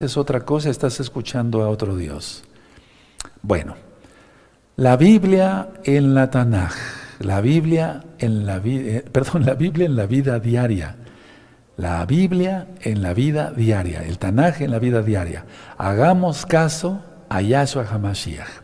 [0.00, 2.44] es otra cosa, estás escuchando a otro Dios.
[3.42, 3.74] Bueno,
[4.76, 6.72] la Biblia en la Tanaj,
[7.18, 10.94] la Biblia en la vida, eh, perdón, la Biblia en la vida diaria.
[11.76, 15.46] La Biblia en la vida diaria, el Tanaj en la vida diaria.
[15.76, 18.62] Hagamos caso a Yahshua HaMashiach.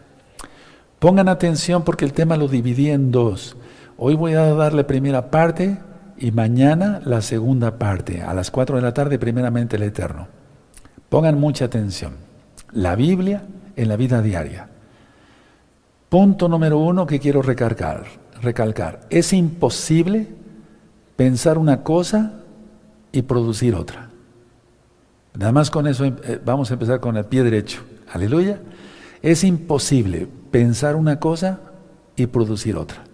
[1.01, 3.57] Pongan atención porque el tema lo dividí en dos.
[3.97, 5.79] Hoy voy a dar la primera parte
[6.17, 10.44] y mañana la segunda parte, a las 4 de la tarde, primeramente el Eterno.
[11.15, 12.15] Pongan mucha atención.
[12.73, 13.45] La Biblia
[13.77, 14.69] en la vida diaria.
[16.09, 19.01] Punto número uno que quiero recalcar.
[19.11, 20.27] Es imposible
[21.15, 22.41] pensar una cosa
[23.13, 24.11] y producir otra.
[25.35, 27.85] Nada más con eso eh, vamos a empezar con el pie derecho.
[28.13, 28.59] Aleluya.
[29.23, 31.61] Es imposible pensar una cosa
[32.17, 33.05] y producir otra.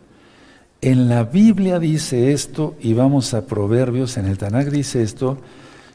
[0.80, 5.36] En la Biblia dice esto y vamos a Proverbios, en el Tanakh dice esto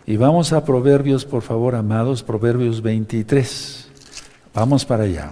[0.07, 3.87] y vamos a Proverbios, por favor, amados, Proverbios 23.
[4.53, 5.31] Vamos para allá.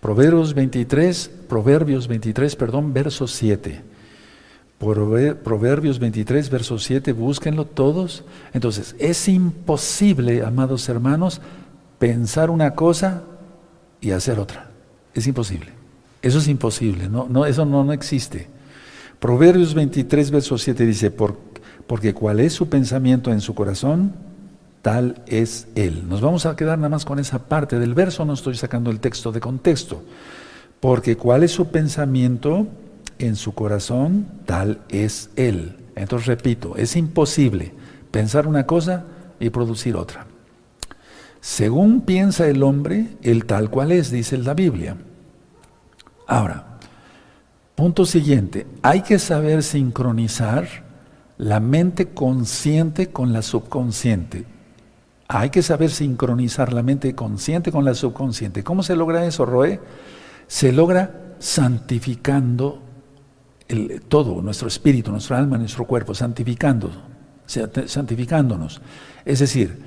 [0.00, 3.82] Proverbios 23, Proverbios 23, perdón, verso 7.
[4.78, 8.24] Proverbios 23, verso 7, búsquenlo todos.
[8.52, 11.40] Entonces, es imposible, amados hermanos,
[12.00, 13.22] pensar una cosa
[14.00, 14.70] y hacer otra.
[15.14, 15.70] Es imposible.
[16.20, 18.48] Eso es imposible, no, no, eso no, no existe.
[19.20, 21.38] Proverbios 23, verso 7 dice, por,
[21.86, 24.12] porque cual es su pensamiento en su corazón,
[24.82, 26.08] tal es él.
[26.08, 29.00] Nos vamos a quedar nada más con esa parte del verso, no estoy sacando el
[29.00, 30.02] texto de contexto.
[30.80, 32.66] Porque cuál es su pensamiento
[33.18, 35.76] en su corazón, tal es él.
[35.94, 37.72] Entonces repito, es imposible
[38.10, 39.04] pensar una cosa
[39.38, 40.26] y producir otra.
[41.40, 44.96] Según piensa el hombre, el tal cual es, dice la Biblia.
[46.26, 46.78] Ahora,
[47.74, 50.81] punto siguiente, hay que saber sincronizar
[51.42, 54.44] la mente consciente con la subconsciente.
[55.26, 58.62] Hay que saber sincronizar la mente consciente con la subconsciente.
[58.62, 59.80] ¿Cómo se logra eso, Roé?
[60.46, 62.80] Se logra santificando
[64.06, 66.92] todo, nuestro espíritu, nuestro alma, nuestro cuerpo, santificando,
[67.46, 68.80] santificándonos.
[69.24, 69.80] Es decir,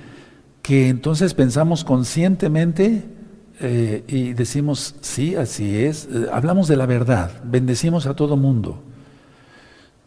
[0.61, 3.05] que entonces pensamos conscientemente
[3.61, 8.83] eh, y decimos, sí, así es, eh, hablamos de la verdad, bendecimos a todo mundo.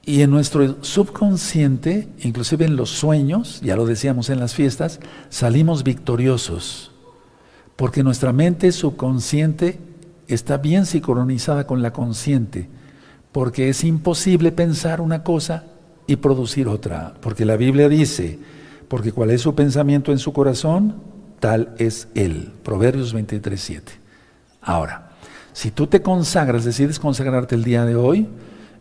[0.08, 5.84] Y en nuestro subconsciente, inclusive en los sueños, ya lo decíamos en las fiestas, salimos
[5.84, 6.92] victoriosos,
[7.76, 9.78] porque nuestra mente subconsciente
[10.26, 12.70] está bien sincronizada con la consciente,
[13.32, 15.64] porque es imposible pensar una cosa
[16.06, 18.38] y producir otra, porque la Biblia dice,
[18.88, 21.02] porque cuál es su pensamiento en su corazón,
[21.38, 22.52] tal es él.
[22.62, 23.92] Proverbios 23, 7.
[24.62, 25.10] Ahora,
[25.52, 28.26] si tú te consagras, decides consagrarte el día de hoy,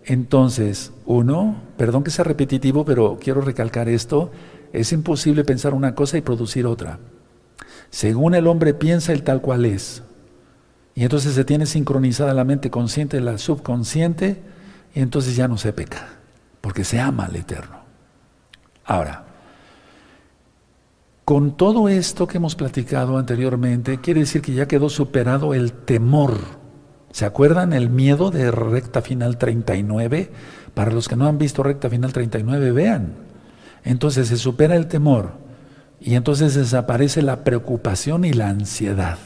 [0.08, 4.32] entonces, uno, perdón que sea repetitivo, pero quiero recalcar esto,
[4.72, 7.00] es imposible pensar una cosa y producir otra.
[7.90, 10.04] Según el hombre piensa, el tal cual es.
[10.96, 14.42] Y entonces se tiene sincronizada la mente consciente y la subconsciente,
[14.96, 16.08] y entonces ya no se peca,
[16.62, 17.82] porque se ama al Eterno.
[18.86, 19.26] Ahora,
[21.26, 26.38] con todo esto que hemos platicado anteriormente, quiere decir que ya quedó superado el temor
[27.18, 30.30] ¿Se acuerdan el miedo de recta final 39?
[30.76, 33.14] Para los que no han visto recta final 39, vean.
[33.84, 35.32] Entonces se supera el temor
[36.00, 39.18] y entonces desaparece la preocupación y la ansiedad.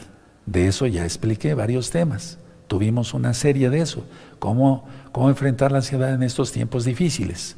[0.45, 2.37] De eso ya expliqué varios temas.
[2.67, 4.05] Tuvimos una serie de eso.
[4.39, 7.57] Cómo, cómo enfrentar la ansiedad en estos tiempos difíciles.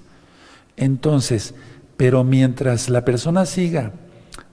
[0.77, 1.53] Entonces,
[1.95, 3.91] pero mientras la persona siga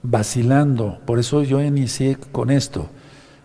[0.03, 2.91] vacilando, por eso yo inicié con esto,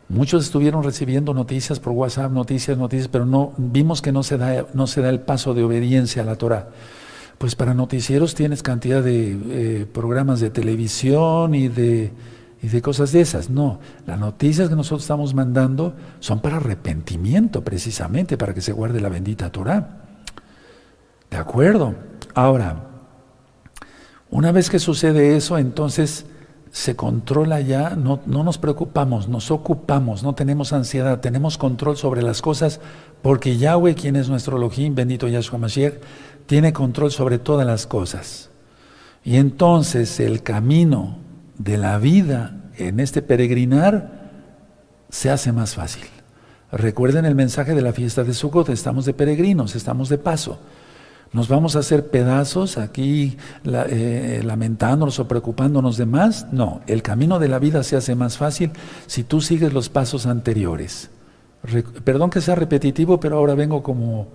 [0.09, 4.67] Muchos estuvieron recibiendo noticias por WhatsApp, noticias, noticias, pero no vimos que no se da,
[4.73, 6.69] no se da el paso de obediencia a la Torah.
[7.39, 12.13] Pues para noticieros tienes cantidad de eh, programas de televisión y de,
[12.63, 13.51] y de cosas de esas.
[13.51, 19.01] No, las noticias que nosotros estamos mandando son para arrepentimiento, precisamente, para que se guarde
[19.01, 20.05] la bendita Torah.
[21.31, 21.97] ¿De acuerdo?
[22.33, 22.85] Ahora,
[24.31, 26.27] una vez que sucede eso, entonces
[26.77, 32.21] se controla ya, no, no, nos preocupamos, nos ocupamos, no tenemos ansiedad, tenemos control sobre
[32.21, 32.81] las cosas,
[33.23, 35.95] porque Yahweh, quien es nuestro Elohim, bendito Yahshua Mashiach,
[36.45, 38.51] tiene control sobre todas las cosas.
[39.25, 41.17] Y entonces el camino
[41.57, 44.29] de la vida en este peregrinar
[45.09, 46.05] se hace más fácil.
[46.71, 50.59] Recuerden el mensaje de la fiesta de Sukkot, estamos de peregrinos, estamos de paso.
[51.33, 56.53] ¿Nos vamos a hacer pedazos aquí eh, lamentándonos o preocupándonos de más?
[56.53, 58.71] No, el camino de la vida se hace más fácil
[59.07, 61.11] si tú sigues los pasos anteriores.
[62.05, 64.29] perdón que sea repetitivo, pero ahora vengo como,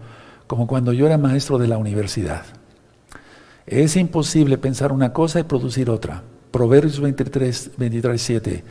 [0.47, 2.43] como cuando yo era maestro de la universidad.
[3.65, 6.23] Es imposible pensar una cosa y producir otra.
[6.51, 8.63] Proverbios 23, 23, 7.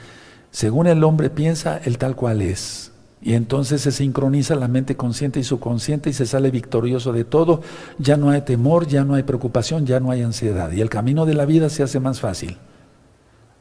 [0.51, 2.90] Según el hombre piensa, el tal cual es.
[3.23, 7.61] Y entonces se sincroniza la mente consciente y subconsciente y se sale victorioso de todo.
[7.99, 10.73] Ya no hay temor, ya no hay preocupación, ya no hay ansiedad.
[10.73, 12.57] Y el camino de la vida se hace más fácil.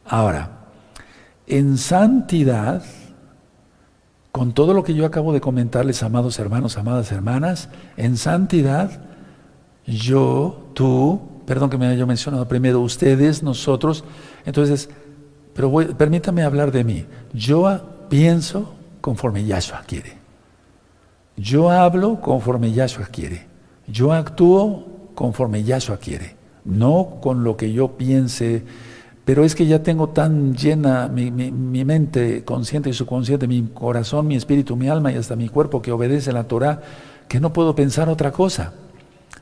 [0.05, 0.59] Ahora,
[1.45, 2.83] en santidad,
[4.31, 7.67] con todo lo que yo acabo de comentarles, amados hermanos, amadas hermanas,
[7.97, 9.01] en santidad,
[9.85, 14.05] yo, tú, perdón que me haya mencionado primero, ustedes, nosotros,
[14.45, 14.89] entonces,
[15.53, 17.05] pero permítame hablar de mí.
[17.33, 20.17] Yo pienso conforme Yahshua quiere.
[21.37, 23.45] Yo hablo conforme Yahshua quiere.
[23.87, 26.35] Yo actúo conforme Yahshua quiere.
[26.65, 28.63] No con lo que yo piense,
[29.25, 34.35] pero es que ya tengo tan llena mi, mente consciente y subconsciente, mi corazón, mi
[34.35, 36.81] espíritu, mi alma y hasta mi cuerpo que obedece la Torah,
[37.27, 38.73] que no puedo pensar otra cosa.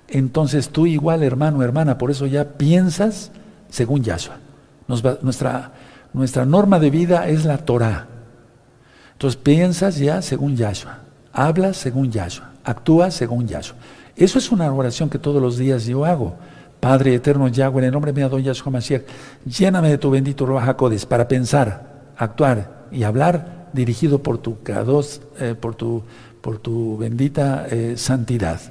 [0.10, 3.32] Entonces tú igual, hermano, hermana, por eso ya piensas
[3.70, 4.38] según Yahshua.
[4.88, 5.72] nuestra,
[6.14, 8.17] nuestra norma de vida es la Torah.
[9.18, 11.00] Entonces piensas ya según Yahshua,
[11.34, 13.76] hablas según Yahshua, actúas según Yahshua.
[14.16, 16.36] Eso es una oración que todos los días yo hago.
[16.80, 19.02] Padre eterno Yahweh, en el nombre mío, Yahshua Mashiach,
[19.44, 20.78] lléname de tu bendito Ruach
[21.08, 26.04] para pensar, actuar y hablar dirigido por tu eh, por, tu,
[26.40, 28.62] por tu bendita eh, santidad,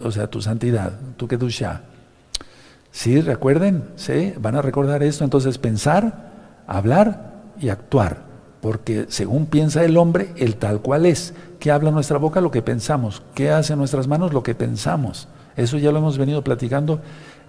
[0.00, 1.82] o sea, tu santidad, tu Kedusha.
[2.90, 4.32] Sí, recuerden, ¿sí?
[4.38, 6.30] Van a recordar esto, entonces pensar,
[6.66, 8.31] hablar y actuar,
[8.62, 11.34] porque según piensa el hombre, el tal cual es.
[11.58, 12.40] ¿Qué habla nuestra boca?
[12.40, 13.20] Lo que pensamos.
[13.34, 14.32] ¿Qué hace nuestras manos?
[14.32, 15.26] Lo que pensamos.
[15.56, 17.00] Eso ya lo hemos venido platicando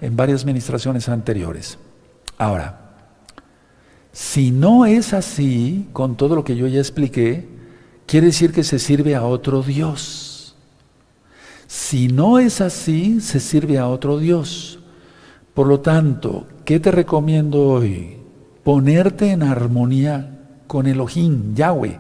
[0.02, 1.78] en varias ministraciones anteriores.
[2.40, 2.96] Ahora,
[4.12, 7.48] si no es así, con todo lo que yo ya expliqué,
[8.08, 10.56] quiere decir que se sirve a otro Dios.
[11.68, 14.80] Si no es así, se sirve a otro Dios.
[15.54, 18.18] Por lo tanto, ¿qué te recomiendo hoy?
[18.64, 20.33] Ponerte en armonía
[20.74, 22.00] con Elohim, Yahweh,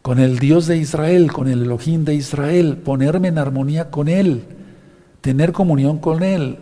[0.00, 4.44] con el Dios de Israel, con el Elohim de Israel, ponerme en armonía con Él
[5.22, 6.58] tener comunión con Él.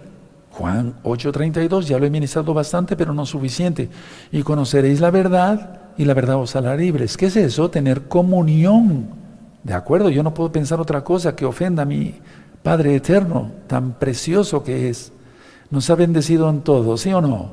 [0.53, 3.89] Juan 8:32, ya lo he ministrado bastante, pero no suficiente.
[4.33, 7.19] Y conoceréis la verdad y la verdad os hará libres.
[7.19, 7.69] ¿Qué es eso?
[7.71, 9.09] Tener comunión.
[9.65, 10.09] ¿De acuerdo?
[10.09, 12.15] Yo no puedo pensar otra cosa que ofenda a mi
[12.63, 15.13] Padre eterno, tan precioso que es.
[15.71, 17.53] Nos ha bendecido en todo, ¿sí o no?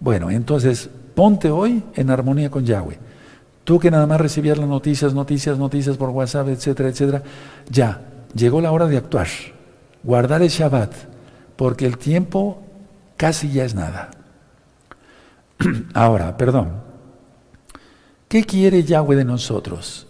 [0.00, 2.96] Bueno, entonces ponte hoy en armonía con Yahweh.
[3.64, 7.24] Tú que nada más recibías las noticias, noticias, noticias por WhatsApp, etcétera, etcétera,
[7.68, 8.02] ya,
[8.36, 9.26] llegó la hora de actuar
[10.04, 10.92] guardar el Shabbat,
[11.56, 12.62] porque el tiempo
[13.16, 14.12] casi ya es nada.
[15.92, 16.74] Ahora, perdón,
[18.28, 20.06] ¿qué quiere Yahweh de nosotros?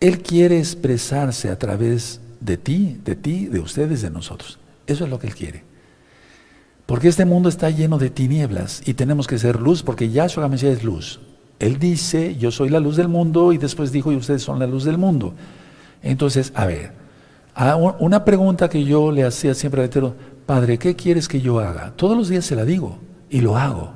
[0.00, 4.58] Él quiere expresarse a través de ti, de ti, de ustedes, de nosotros.
[4.86, 5.65] Eso es lo que Él quiere.
[6.86, 10.72] Porque este mundo está lleno de tinieblas y tenemos que ser luz porque Yahshua HaMashiach
[10.72, 11.20] es luz.
[11.58, 14.66] Él dice, yo soy la luz del mundo y después dijo, y ustedes son la
[14.66, 15.34] luz del mundo.
[16.02, 16.92] Entonces, a ver,
[17.98, 21.92] una pregunta que yo le hacía siempre al Eterno, Padre, ¿qué quieres que yo haga?
[21.96, 22.98] Todos los días se la digo
[23.30, 23.92] y lo hago.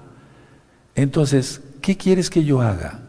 [0.96, 3.02] Entonces, ¿qué quieres que yo haga?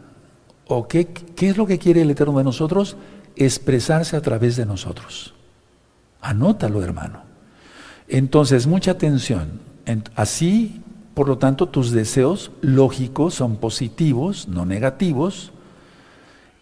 [0.68, 2.96] ¿O qué, qué es lo que quiere el Eterno de nosotros?
[3.34, 5.34] Expresarse a través de nosotros.
[6.20, 7.22] Anótalo, hermano.
[8.06, 9.71] Entonces, mucha atención.
[10.14, 10.80] Así,
[11.14, 15.52] por lo tanto, tus deseos lógicos son positivos, no negativos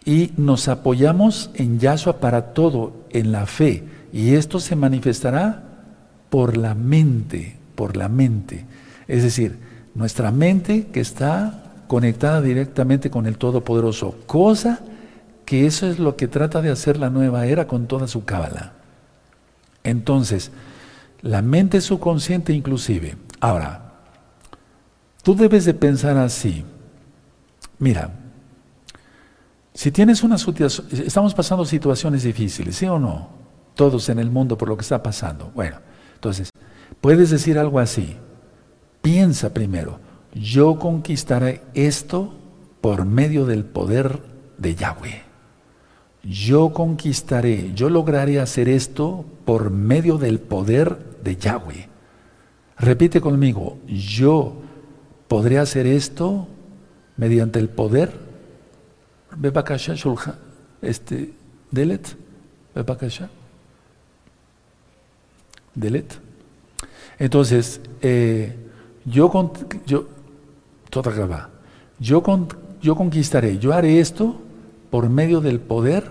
[0.04, 3.85] y nos apoyamos en Yahshua para todo, en la fe.
[4.12, 5.62] Y esto se manifestará
[6.30, 8.64] por la mente, por la mente.
[9.06, 9.59] Es decir,
[9.95, 14.80] nuestra mente que está conectada directamente con el Todopoderoso, cosa
[15.45, 18.73] que eso es lo que trata de hacer la nueva era con toda su cábala.
[19.83, 20.52] Entonces,
[21.23, 23.17] la mente subconsciente inclusive.
[23.41, 23.93] Ahora,
[25.23, 26.65] tú debes de pensar así.
[27.79, 28.11] Mira,
[29.75, 33.29] si tienes una situación, estamos pasando situaciones difíciles, ¿sí o no?
[33.75, 35.50] Todos en el mundo por lo que está pasando.
[35.55, 35.77] Bueno,
[36.15, 36.50] entonces,
[37.00, 38.17] puedes decir algo así.
[39.00, 39.99] Piensa primero,
[40.35, 42.35] yo conquistaré esto
[42.81, 44.21] por medio del poder
[44.59, 45.23] de Yahweh.
[46.23, 51.89] Yo conquistaré, yo lograré hacer esto por medio del poder de Yahweh.
[52.79, 54.55] Repite conmigo, yo
[55.29, 56.49] podré hacer esto
[57.17, 58.12] mediante el poder.
[60.83, 61.33] Este,
[61.71, 62.17] delet.
[65.75, 66.19] Delet.
[67.19, 68.57] Entonces, eh,
[69.05, 69.53] yo, con,
[69.87, 70.09] yo,
[72.00, 72.23] yo,
[72.81, 74.41] yo conquistaré, yo haré esto
[74.91, 76.11] por medio del poder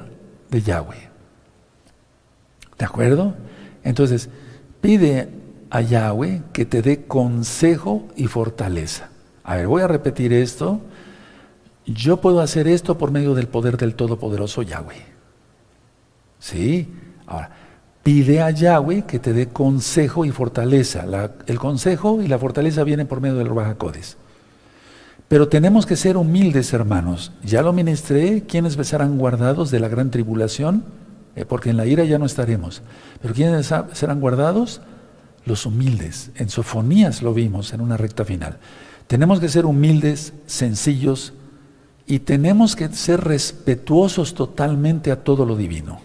[0.50, 1.10] de Yahweh.
[2.78, 3.34] ¿De acuerdo?
[3.84, 4.30] Entonces,
[4.82, 5.30] pide
[5.70, 9.10] a Yahweh que te dé consejo y fortaleza.
[9.44, 10.82] A ver, voy a repetir esto.
[11.86, 15.06] Yo puedo hacer esto por medio del poder del Todopoderoso Yahweh.
[16.40, 16.88] ¿Sí?
[17.26, 17.52] Ahora,
[18.04, 21.06] pide a Yahweh que te dé consejo y fortaleza.
[21.48, 24.18] el consejo y la fortaleza vienen por medio del Rubajacodes.
[25.28, 27.32] Pero tenemos que ser humildes, hermanos.
[27.44, 30.84] Ya lo ministré, ¿quiénes serán guardados de la gran tribulación?
[31.40, 32.82] Eh, porque en la ira ya no estaremos.
[33.22, 34.82] Pero ¿quiénes serán guardados?
[35.46, 36.32] Los humildes.
[36.36, 38.58] En Sofonías lo vimos en una recta final.
[39.08, 41.32] Tenemos que ser humildes, sencillos
[42.06, 46.02] y tenemos que ser respetuosos totalmente a todo lo divino.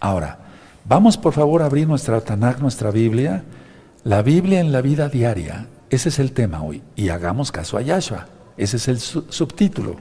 [0.00, 0.40] Ahora,
[0.84, 3.44] vamos por favor a abrir nuestra Tanakh, nuestra Biblia,
[4.02, 5.68] la Biblia en la vida diaria.
[5.88, 6.82] Ese es el tema hoy.
[6.96, 8.26] Y hagamos caso a Yahshua.
[8.56, 9.96] Ese es el subtítulo.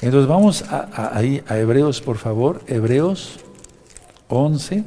[0.00, 2.62] Entonces vamos a, ahí a Hebreos, por favor.
[2.66, 3.40] Hebreos
[4.28, 4.84] 11,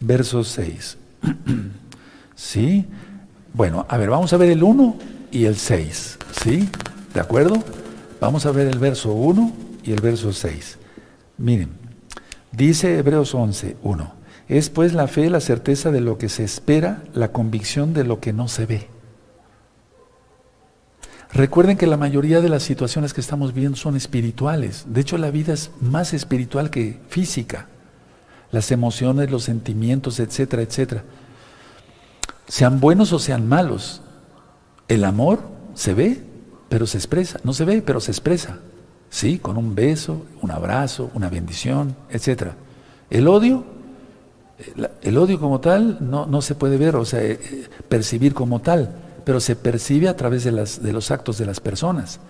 [0.00, 0.96] verso 6.
[2.34, 2.86] ¿Sí?
[3.52, 4.96] Bueno, a ver, vamos a ver el 1
[5.30, 6.18] y el 6.
[6.42, 6.68] ¿Sí?
[7.12, 7.62] ¿De acuerdo?
[8.20, 9.52] Vamos a ver el verso 1
[9.84, 10.78] y el verso 6.
[11.36, 11.70] Miren,
[12.52, 14.14] dice Hebreos 11, 1.
[14.48, 18.20] Es pues la fe la certeza de lo que se espera, la convicción de lo
[18.20, 18.93] que no se ve.
[21.34, 24.84] Recuerden que la mayoría de las situaciones que estamos viendo son espirituales.
[24.86, 27.66] De hecho, la vida es más espiritual que física.
[28.52, 31.02] Las emociones, los sentimientos, etcétera, etcétera.
[32.46, 34.00] Sean buenos o sean malos.
[34.86, 35.40] El amor
[35.74, 36.22] se ve,
[36.68, 37.40] pero se expresa.
[37.42, 38.60] No se ve, pero se expresa.
[39.10, 42.54] Sí, con un beso, un abrazo, una bendición, etcétera.
[43.10, 43.64] El odio,
[45.02, 49.03] el odio como tal no, no se puede ver, o sea, eh, percibir como tal
[49.24, 52.20] pero se percibe a través de, las, de los actos de las personas,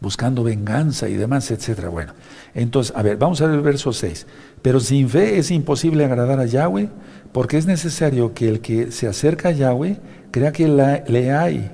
[0.00, 1.88] buscando venganza y demás, etcétera.
[1.88, 2.12] Bueno,
[2.54, 4.26] entonces, a ver, vamos a ver el verso 6.
[4.62, 6.88] Pero sin fe es imposible agradar a Yahweh,
[7.32, 11.70] porque es necesario que el que se acerca a Yahweh crea que le hay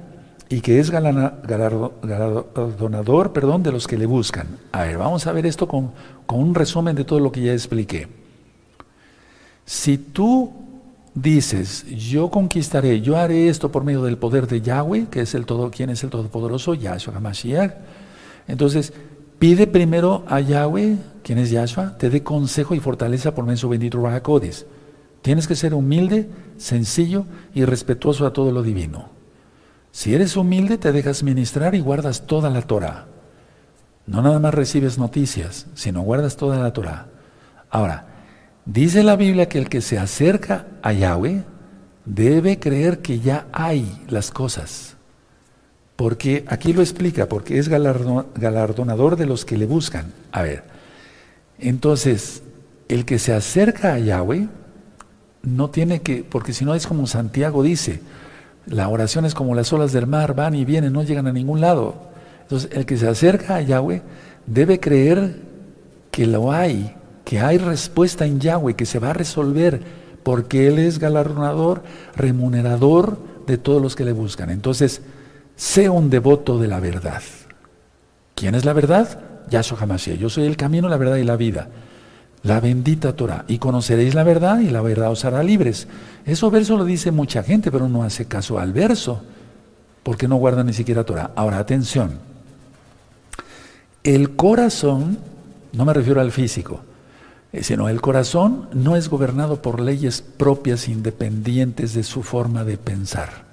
[0.49, 4.59] y que es galardonador perdón, de los que le buscan.
[4.73, 5.93] A ver, vamos a ver esto con,
[6.27, 8.07] con un resumen de todo lo que ya expliqué.
[9.65, 10.72] Si tú
[11.15, 15.47] dices, yo conquistaré, yo haré esto por medio del poder de Yahweh, que es el
[15.47, 17.75] todo, quien es el Todopoderoso, Yahshua HaMashiach.
[18.49, 18.93] Entonces,
[19.39, 23.61] pide primero a Yahweh, quien es Yahshua, te dé consejo y fortaleza por medio de
[23.61, 24.67] su bendito Rahakodes.
[25.21, 29.11] Tienes que ser humilde, sencillo y respetuoso a todo lo divino.
[29.93, 33.07] Si eres humilde, te dejas ministrar y guardas toda la Torah.
[34.07, 37.09] No nada más recibes noticias, sino guardas toda la Torah.
[37.71, 38.12] Ahora,
[38.65, 41.43] Dice la Biblia que el que se acerca a Yahweh
[42.05, 44.97] debe creer que ya hay las cosas.
[45.97, 50.13] Porque aquí lo explica, porque es galardonador de los que le buscan.
[50.31, 50.65] A ver,
[51.59, 52.43] entonces,
[52.89, 54.49] el que se acerca a Yahweh
[55.43, 58.01] no tiene que, porque si no es como Santiago dice,
[58.67, 61.61] la oración es como las olas del mar, van y vienen, no llegan a ningún
[61.61, 62.11] lado.
[62.43, 64.03] Entonces, el que se acerca a Yahweh
[64.47, 65.41] debe creer
[66.11, 69.81] que lo hay, que hay respuesta en Yahweh, que se va a resolver,
[70.23, 71.83] porque Él es galardonador,
[72.17, 74.51] remunerador de todos los que le buscan.
[74.51, 75.03] Entonces,
[75.57, 77.23] sé un devoto de la verdad.
[78.35, 79.21] ¿Quién es la verdad?
[79.51, 80.19] Yahshua HaMashiach.
[80.19, 81.69] Yo soy el camino, la verdad y la vida.
[82.43, 83.45] La bendita Torah.
[83.49, 85.87] Y conoceréis la verdad y la verdad os hará libres.
[86.25, 89.23] Eso verso lo dice mucha gente, pero no hace caso al verso,
[90.03, 91.31] porque no guarda ni siquiera Torah.
[91.37, 92.19] Ahora, atención.
[94.03, 95.19] El corazón,
[95.73, 96.81] no me refiero al físico,
[97.61, 103.45] sino el corazón no es gobernado por leyes propias independientes de su forma de pensar.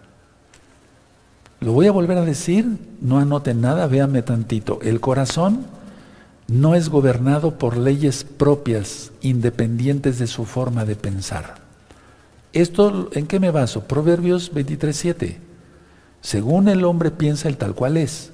[1.60, 4.80] Lo voy a volver a decir, no anoten nada, véanme tantito.
[4.82, 5.66] El corazón
[6.48, 11.56] no es gobernado por leyes propias independientes de su forma de pensar.
[12.54, 13.84] ¿Esto en qué me baso?
[13.84, 15.38] Proverbios 23.7.
[16.22, 18.32] Según el hombre piensa el tal cual es.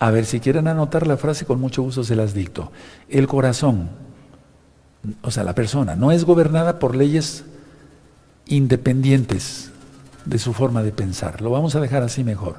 [0.00, 2.72] A ver, si quieren anotar la frase, con mucho gusto se las dicto.
[3.08, 3.90] El corazón
[5.22, 7.44] o sea, la persona, no es gobernada por leyes
[8.46, 9.70] independientes
[10.24, 11.40] de su forma de pensar.
[11.40, 12.56] Lo vamos a dejar así mejor.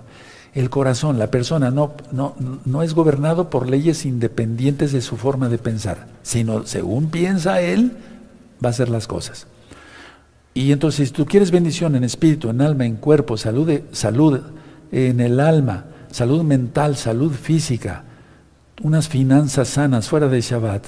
[0.53, 5.47] El corazón, la persona, no, no, no es gobernado por leyes independientes de su forma
[5.49, 7.93] de pensar, sino según piensa él,
[8.63, 9.47] va a hacer las cosas.
[10.53, 14.41] Y entonces, si tú quieres bendición en espíritu, en alma, en cuerpo, salud, salud
[14.91, 18.03] en el alma, salud mental, salud física,
[18.81, 20.85] unas finanzas sanas fuera de Shabbat,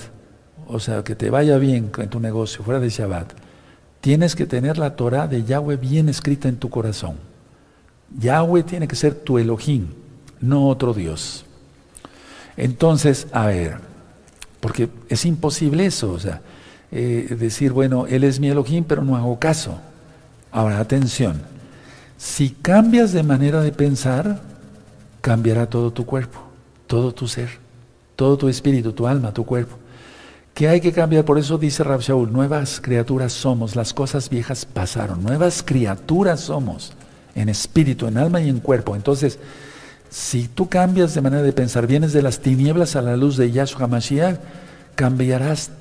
[0.67, 3.33] o sea, que te vaya bien en tu negocio, fuera de Shabbat,
[4.01, 7.15] tienes que tener la Torah de Yahweh bien escrita en tu corazón.
[8.19, 9.87] Yahweh tiene que ser tu Elohim,
[10.41, 11.45] no otro Dios.
[12.57, 13.77] Entonces, a ver,
[14.59, 16.41] porque es imposible eso, o sea,
[16.91, 19.79] eh, decir, bueno, Él es mi Elohim, pero no hago caso.
[20.51, 21.41] Ahora, atención,
[22.17, 24.41] si cambias de manera de pensar,
[25.21, 26.39] cambiará todo tu cuerpo,
[26.85, 27.49] todo tu ser,
[28.15, 29.77] todo tu espíritu, tu alma, tu cuerpo.
[30.53, 31.25] ¿Qué hay que cambiar?
[31.25, 36.93] Por eso dice Rab Shaul, nuevas criaturas somos, las cosas viejas pasaron, nuevas criaturas somos,
[37.33, 38.95] en espíritu, en alma y en cuerpo.
[38.95, 39.39] Entonces,
[40.11, 43.51] si tú cambias de manera de pensar, vienes de las tinieblas a la luz de
[43.51, 44.37] Yahshua Mashiach,
[44.93, 45.71] cambiarás,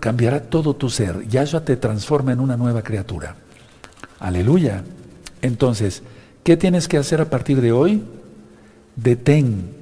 [0.00, 1.28] cambiará todo tu ser.
[1.28, 3.36] Yahshua te transforma en una nueva criatura.
[4.18, 4.82] Aleluya.
[5.42, 6.02] Entonces,
[6.42, 8.02] ¿qué tienes que hacer a partir de hoy?
[8.96, 9.76] Detén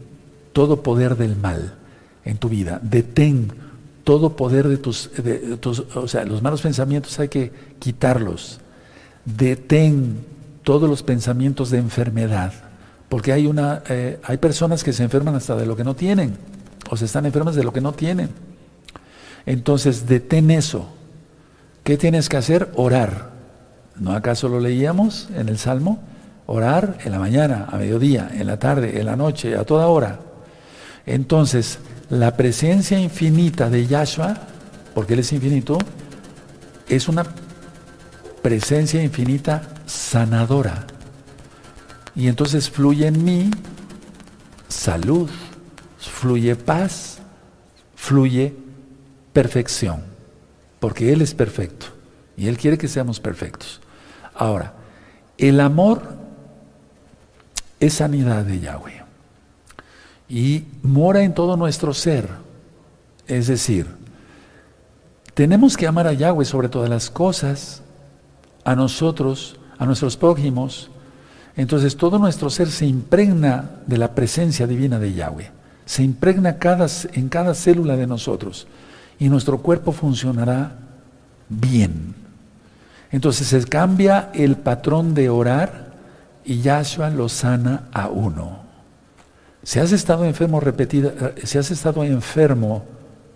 [0.53, 1.75] todo poder del mal
[2.25, 2.81] en tu vida.
[2.83, 3.60] Detén
[4.11, 8.59] todo poder de tus, de tus, o sea, los malos pensamientos hay que quitarlos.
[9.25, 10.27] Detén
[10.65, 12.53] todos los pensamientos de enfermedad,
[13.09, 16.37] porque hay una, eh, hay personas que se enferman hasta de lo que no tienen,
[16.91, 18.31] o se están enfermas de lo que no tienen.
[19.47, 20.89] Entonces, detén eso.
[21.85, 22.73] ¿Qué tienes que hacer?
[22.75, 23.31] Orar.
[23.95, 26.03] ¿No acaso lo leíamos en el Salmo?
[26.47, 30.19] Orar en la mañana, a mediodía, en la tarde, en la noche, a toda hora.
[31.07, 31.79] Entonces,
[32.11, 34.37] la presencia infinita de Yahshua,
[34.95, 35.79] porque Él es infinito,
[36.89, 37.25] es una
[38.43, 40.87] presencia infinita sanadora.
[42.17, 43.51] Y entonces fluye en mí
[44.69, 45.31] salud,
[45.99, 47.19] fluye paz,
[47.95, 48.55] fluye
[49.33, 50.03] perfección,
[50.81, 51.87] porque Él es perfecto
[52.37, 53.81] y Él quiere que seamos perfectos.
[54.35, 54.75] Ahora,
[55.39, 56.03] el amor
[57.79, 59.00] es sanidad de Yahweh
[60.31, 62.29] y mora en todo nuestro ser.
[63.27, 63.87] Es decir,
[65.35, 67.83] tenemos que amar a Yahweh sobre todas las cosas,
[68.65, 70.91] a nosotros, a nuestros prójimos.
[71.57, 75.51] Entonces todo nuestro ser se impregna de la presencia divina de Yahweh.
[75.85, 76.57] Se impregna
[77.13, 78.69] en cada célula de nosotros
[79.19, 80.77] y nuestro cuerpo funcionará
[81.49, 82.15] bien.
[83.11, 85.91] Entonces se cambia el patrón de orar
[86.45, 88.70] y Yahshua lo sana a uno.
[89.63, 92.85] Si has estado enfermo repetida, eh, si has estado enfermo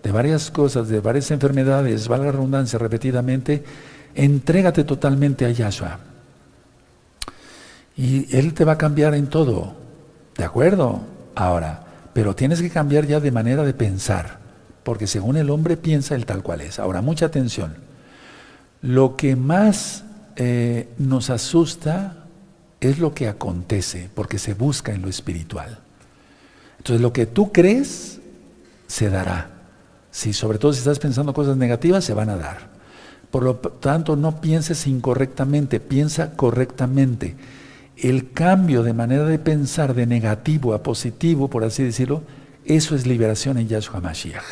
[0.01, 3.63] de varias cosas, de varias enfermedades, valga la redundancia, repetidamente,
[4.13, 5.99] entrégate totalmente a Yahshua.
[7.97, 9.75] Y Él te va a cambiar en todo.
[10.37, 11.01] ¿De acuerdo?
[11.35, 14.39] Ahora, pero tienes que cambiar ya de manera de pensar,
[14.83, 16.79] porque según el hombre piensa el tal cual es.
[16.79, 17.75] Ahora, mucha atención.
[18.81, 20.03] Lo que más
[20.35, 22.25] eh, nos asusta
[22.79, 25.84] es lo que acontece, porque se busca en lo espiritual.
[26.77, 28.19] Entonces lo que tú crees
[28.87, 29.51] se dará.
[30.11, 32.69] Si sobre todo si estás pensando cosas negativas, se van a dar.
[33.31, 37.35] Por lo tanto, no pienses incorrectamente, piensa correctamente.
[37.97, 42.21] El cambio de manera de pensar de negativo a positivo, por así decirlo,
[42.63, 44.43] eso es liberación en Yahshua Mashiach.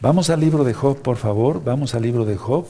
[0.00, 1.64] Vamos al libro de Job, por favor.
[1.64, 2.66] Vamos al libro de Job.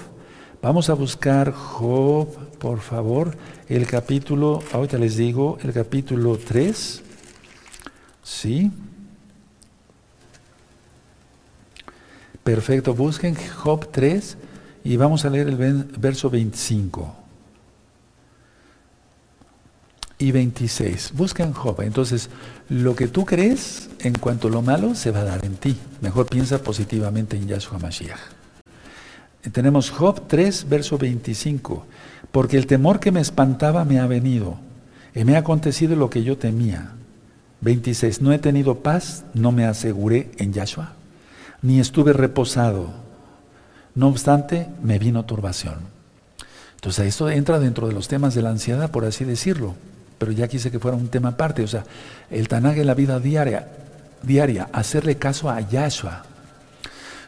[0.62, 3.36] Vamos a buscar Job, por favor,
[3.68, 7.02] el capítulo, ahorita les digo, el capítulo 3.
[8.26, 8.72] ¿Sí?
[12.42, 14.36] Perfecto, busquen Job 3
[14.82, 17.14] y vamos a leer el verso 25
[20.18, 21.12] y 26.
[21.14, 21.82] Busquen Job.
[21.82, 22.28] Entonces,
[22.68, 25.76] lo que tú crees en cuanto a lo malo se va a dar en ti.
[26.00, 28.18] Mejor piensa positivamente en Yahshua Mashiach.
[29.52, 31.86] Tenemos Job 3, verso 25.
[32.32, 34.58] Porque el temor que me espantaba me ha venido,
[35.14, 36.95] y me ha acontecido lo que yo temía
[37.60, 38.20] 26.
[38.20, 40.92] No he tenido paz, no me aseguré en Yahshua,
[41.62, 42.90] ni estuve reposado.
[43.94, 45.78] No obstante, me vino turbación.
[46.76, 49.74] Entonces, esto entra dentro de los temas de la ansiedad, por así decirlo.
[50.18, 51.62] Pero ya quise que fuera un tema aparte.
[51.62, 51.84] O sea,
[52.30, 53.68] el Tanag en la vida diaria,
[54.22, 56.24] diaria, hacerle caso a Yahshua.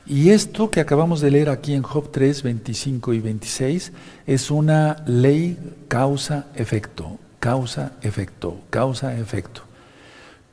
[0.06, 3.92] Y esto que acabamos de leer aquí en Job 3, 25 y 26
[4.26, 9.67] es una ley causa-efecto, causa-efecto, causa-efecto.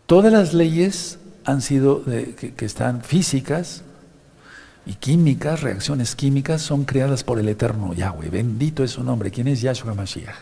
[0.05, 3.83] Todas las leyes han sido que, están físicas
[4.85, 8.29] y químicas, reacciones químicas, son creadas por el eterno Yahweh.
[8.29, 9.31] Bendito es su nombre.
[9.31, 10.35] ¿Quién es Yahshua Mashiach?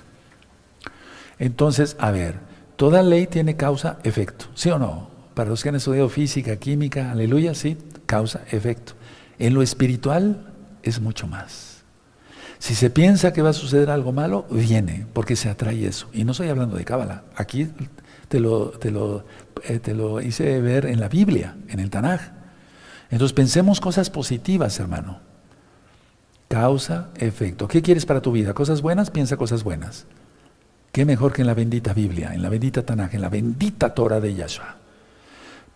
[1.39, 2.35] Entonces, a ver,
[2.75, 4.45] toda ley tiene causa, efecto.
[4.53, 5.09] ¿Sí o no?
[5.33, 8.93] Para los que han estudiado física, química, aleluya, sí, causa, efecto.
[9.39, 11.83] En lo espiritual es mucho más.
[12.59, 16.09] Si se piensa que va a suceder algo malo, viene, porque se atrae eso.
[16.13, 17.23] Y no estoy hablando de cábala.
[17.35, 17.67] Aquí
[18.33, 19.25] te lo, te lo
[19.63, 22.19] eh, te lo hice ver en la Biblia, en el Tanaj.
[23.11, 25.19] Entonces pensemos cosas positivas, hermano.
[26.47, 27.67] Causa, efecto.
[27.67, 28.55] ¿Qué quieres para tu vida?
[28.55, 29.11] ¿Cosas buenas?
[29.11, 30.07] Piensa cosas buenas.
[30.91, 34.19] ¿Qué mejor que en la bendita Biblia, en la bendita Tanaj, en la bendita Torah
[34.19, 34.77] de Yahshua?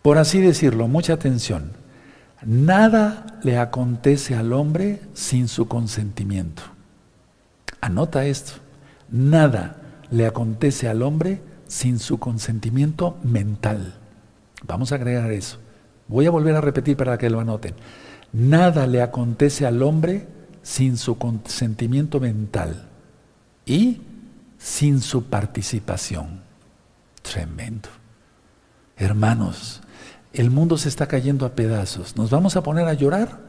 [0.01, 1.73] Por así decirlo, mucha atención.
[2.41, 6.63] Nada le acontece al hombre sin su consentimiento.
[7.81, 8.53] Anota esto.
[9.11, 9.75] Nada
[10.09, 13.95] le acontece al hombre sin su consentimiento mental.
[14.65, 15.57] Vamos a agregar eso.
[16.07, 17.75] Voy a volver a repetir para que lo anoten.
[18.33, 20.27] Nada le acontece al hombre
[20.61, 22.87] sin su consentimiento mental
[23.65, 24.01] y
[24.57, 26.41] sin su participación.
[27.21, 27.89] Tremendo.
[28.97, 29.81] Hermanos,
[30.33, 32.17] el mundo se está cayendo a pedazos.
[32.17, 33.39] ¿Nos vamos a poner a llorar?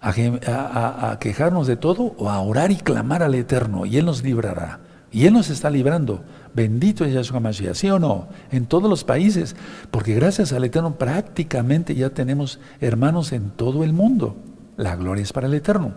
[0.00, 4.80] A, quejarnos de todo o a orar y clamar al Eterno y Él nos librará.
[5.10, 6.24] Y Él nos está librando.
[6.54, 8.28] Bendito es Yahshua Mashiach, ¿sí o no?
[8.52, 9.56] En todos los países.
[9.90, 14.36] Porque gracias al Eterno prácticamente ya tenemos hermanos en todo el mundo.
[14.76, 15.94] La gloria es para el Eterno.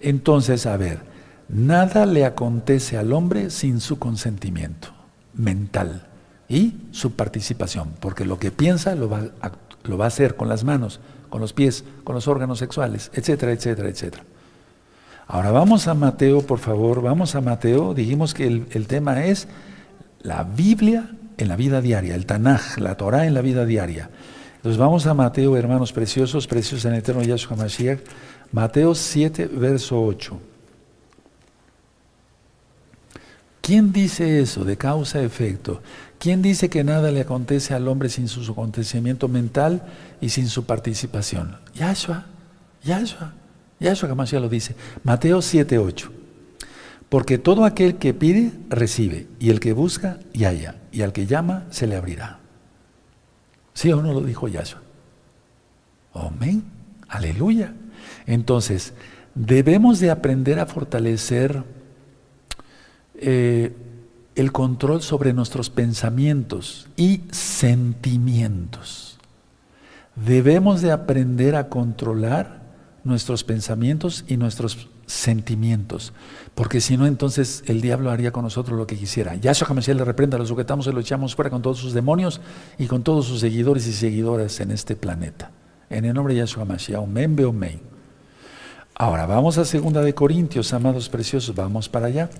[0.00, 1.00] Entonces, a ver,
[1.48, 4.88] nada le acontece al hombre sin su consentimiento
[5.32, 6.06] mental
[6.48, 9.52] y su participación, porque lo que piensa lo va, a,
[9.84, 13.52] lo va a hacer con las manos, con los pies, con los órganos sexuales, etcétera,
[13.52, 14.24] etcétera, etcétera.
[15.28, 17.94] Ahora vamos a Mateo, por favor, vamos a Mateo.
[17.94, 19.48] Dijimos que el, tema es
[20.20, 24.08] la Biblia en la vida diaria, el Tanaj, la Torah en la vida diaria.
[24.56, 28.00] Entonces vamos a Mateo, hermanos preciosos, preciosos en el eterno Yahshua Mashiach.
[28.52, 30.40] Mateo 7, verso 8.
[33.60, 35.82] ¿Quién dice eso de causa-efecto?
[36.20, 39.82] ¿Quién dice que nada le acontece al hombre sin su acontecimiento mental
[40.20, 41.56] y sin su participación?
[41.74, 42.26] Yahshua,
[42.84, 43.32] Yahshua,
[43.80, 44.74] Yahshua ya lo dice.
[45.04, 46.12] Mateo 7, 8.
[47.08, 51.26] Porque todo aquel que pide, recibe, y el que busca, y halla, y al que
[51.26, 52.40] llama, se le abrirá.
[53.74, 54.82] ¿Sí o no lo dijo Yahshua?
[56.14, 56.64] Amén.
[57.08, 57.74] Aleluya.
[58.26, 58.94] Entonces,
[59.34, 61.62] debemos de aprender a fortalecer
[63.14, 63.74] eh,
[64.34, 69.18] el control sobre nuestros pensamientos y sentimientos.
[70.14, 72.65] Debemos de aprender a controlar
[73.06, 76.12] nuestros pensamientos y nuestros sentimientos,
[76.54, 79.36] porque si no entonces el diablo haría con nosotros lo que quisiera.
[79.36, 82.40] Yahshua HaMashiach le reprenda, lo sujetamos y lo echamos fuera con todos sus demonios
[82.78, 85.52] y con todos sus seguidores y seguidoras en este planeta.
[85.88, 87.80] En el nombre de Yahshua HaMashiach, Omen Omen.
[88.94, 92.30] Ahora vamos a segunda de Corintios, amados preciosos, vamos para allá.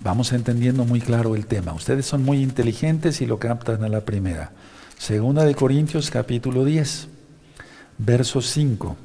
[0.00, 1.72] Vamos entendiendo muy claro el tema.
[1.72, 4.52] Ustedes son muy inteligentes y lo captan a la primera.
[4.98, 7.08] Segunda de Corintios capítulo 10,
[7.98, 8.96] verso 5.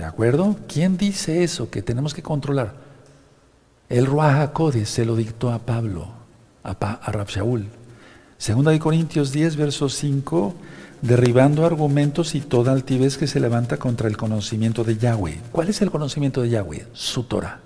[0.00, 0.56] ¿De acuerdo?
[0.66, 2.72] ¿Quién dice eso que tenemos que controlar?
[3.90, 4.50] El Ruach
[4.84, 6.08] se lo dictó a Pablo,
[6.62, 7.66] a, pa, a Shaul.
[8.38, 10.54] Segunda de Corintios 10, verso 5,
[11.02, 15.38] derribando argumentos y toda altivez que se levanta contra el conocimiento de Yahweh.
[15.52, 16.86] ¿Cuál es el conocimiento de Yahweh?
[16.94, 17.60] Su Torah.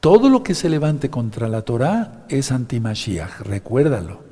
[0.00, 4.22] Todo lo que se levante contra la Torah es anti-Mashiach, recuérdalo.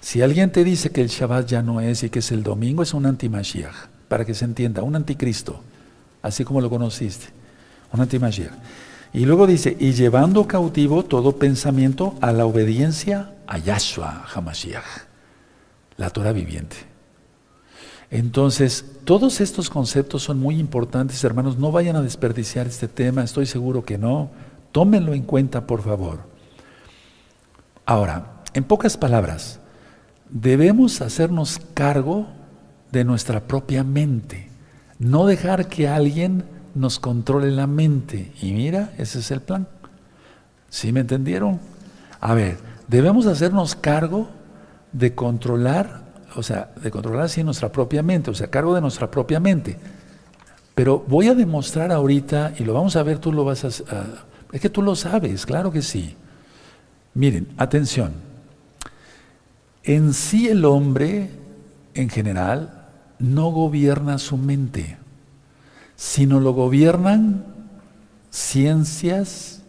[0.00, 2.82] Si alguien te dice que el Shabbat ya no es y que es el domingo,
[2.82, 5.60] es un anti-Mashiach, para que se entienda, un anticristo,
[6.20, 7.26] así como lo conociste,
[7.92, 8.50] un anti-Mashiach.
[9.12, 14.84] Y luego dice, y llevando cautivo todo pensamiento a la obediencia a Yahshua HaMashiach,
[15.96, 16.74] la Torah viviente.
[18.10, 23.46] Entonces, todos estos conceptos son muy importantes, hermanos, no vayan a desperdiciar este tema, estoy
[23.46, 24.28] seguro que no.
[24.72, 26.18] Tómenlo en cuenta, por favor.
[27.86, 29.60] Ahora, en pocas palabras,
[30.30, 32.26] debemos hacernos cargo
[32.92, 34.48] de nuestra propia mente,
[34.98, 38.32] no dejar que alguien nos controle la mente.
[38.40, 39.66] Y mira, ese es el plan.
[40.68, 41.60] ¿Sí me entendieron?
[42.20, 44.28] A ver, debemos hacernos cargo
[44.92, 46.02] de controlar,
[46.36, 49.78] o sea, de controlar así nuestra propia mente, o sea, cargo de nuestra propia mente.
[50.74, 53.68] Pero voy a demostrar ahorita, y lo vamos a ver, tú lo vas a,
[54.52, 56.16] es que tú lo sabes, claro que sí.
[57.14, 58.12] Miren, atención.
[59.82, 61.30] En sí el hombre,
[61.94, 62.79] en general,
[63.20, 64.98] no gobierna su mente,
[65.94, 67.44] sino lo gobiernan
[68.30, 69.62] ciencias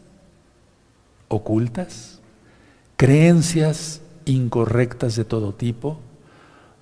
[1.27, 2.19] ocultas,
[2.95, 5.99] creencias incorrectas de todo tipo,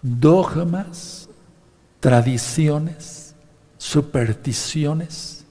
[0.01, 1.29] dogmas,
[1.99, 3.35] tradiciones,
[3.77, 5.45] supersticiones,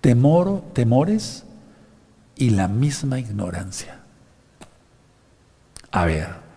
[0.00, 1.44] temor, temores
[2.36, 4.00] y la misma ignorancia.
[5.90, 6.47] A ver,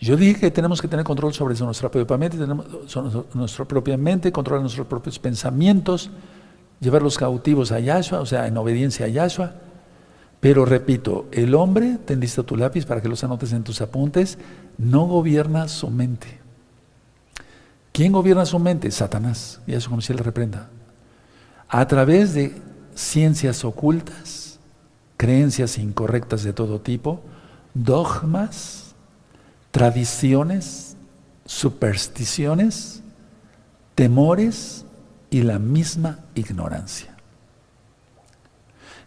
[0.00, 2.66] yo dije que tenemos que tener control sobre nuestra propia mente, tenemos,
[3.34, 6.10] nuestra propia mente, controlar nuestros propios pensamientos,
[6.80, 9.54] llevarlos cautivos a Yahshua, o sea, en obediencia a Yahshua.
[10.40, 14.38] Pero repito, el hombre, ten listo tu lápiz para que los anotes en tus apuntes,
[14.76, 16.38] no gobierna su mente.
[17.90, 18.88] ¿Quién gobierna su mente?
[18.92, 19.60] Satanás.
[19.66, 20.68] Y eso como si él reprenda.
[21.68, 22.54] A través de
[22.94, 24.60] ciencias ocultas,
[25.16, 27.20] creencias incorrectas de todo tipo,
[27.74, 28.87] dogmas,
[29.70, 30.96] tradiciones,
[31.44, 33.02] supersticiones,
[33.94, 34.84] temores
[35.30, 37.16] y la misma ignorancia.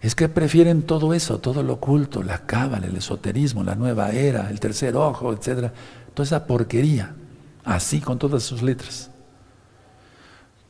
[0.02, 4.50] Es que prefieren todo eso, todo lo oculto, la cábala, el esoterismo, la nueva era,
[4.50, 5.71] el tercer ojo, etcétera,
[6.13, 7.13] toda esa porquería,
[7.63, 9.12] así con todas sus letras.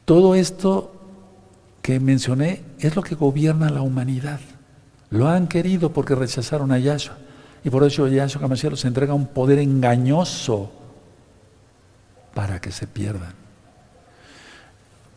[0.04, 0.94] Todo esto
[1.82, 4.42] que mencioné es lo que gobierna la humanidad.
[5.10, 7.18] Lo han querido porque rechazaron a Yahshua.
[7.64, 10.72] Y por eso Yahshua Hamashiach los entrega un poder engañoso
[12.34, 13.34] para que se pierdan.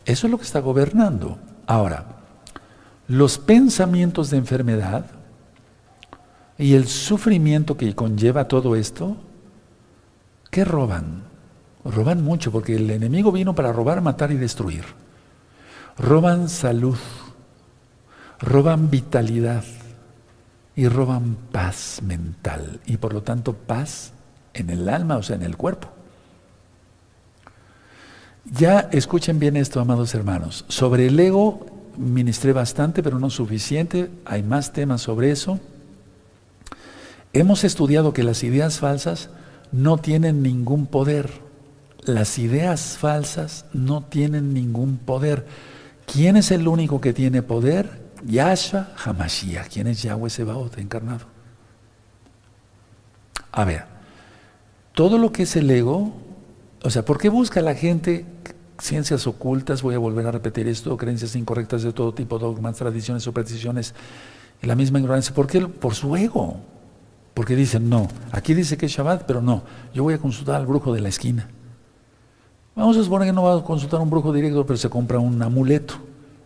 [0.05, 1.39] Eso es lo que está gobernando.
[1.65, 2.05] Ahora,
[3.07, 5.05] los pensamientos de enfermedad
[6.57, 9.17] y el sufrimiento que conlleva todo esto,
[10.51, 11.23] ¿qué roban?
[11.83, 14.85] Roban mucho porque el enemigo vino para robar, matar y destruir.
[15.97, 16.97] Roban salud,
[18.39, 19.63] roban vitalidad
[20.75, 24.11] y roban paz mental y por lo tanto paz
[24.53, 25.89] en el alma, o sea, en el cuerpo.
[28.51, 30.65] Ya escuchen bien esto, amados hermanos.
[30.67, 31.65] Sobre el ego
[31.97, 34.09] ministré bastante, pero no suficiente.
[34.25, 35.59] Hay más temas sobre eso.
[37.33, 39.29] Hemos estudiado que las ideas falsas
[39.71, 41.29] no tienen ningún poder.
[42.03, 45.45] Las ideas falsas no tienen ningún poder.
[46.05, 48.04] ¿Quién es el único que tiene poder?
[48.25, 49.69] Yahshua Hamashiach.
[49.69, 51.25] ¿Quién es Yahweh Sebaot encarnado?
[53.51, 53.85] A ver,
[54.93, 56.13] todo lo que es el ego,
[56.83, 58.25] o sea, ¿por qué busca la gente
[58.79, 63.23] ciencias ocultas, voy a volver a repetir esto, creencias incorrectas de todo tipo, dogmas, tradiciones,
[63.23, 63.93] supersticiones,
[64.61, 65.33] y la misma ignorancia.
[65.33, 65.61] ¿Por qué?
[65.61, 66.57] Por su ego.
[67.33, 70.65] Porque dicen, no, aquí dice que es Shabbat, pero no, yo voy a consultar al
[70.65, 71.49] brujo de la esquina.
[72.75, 75.19] Vamos a suponer que no va a consultar a un brujo directo, pero se compra
[75.19, 75.95] un amuleto.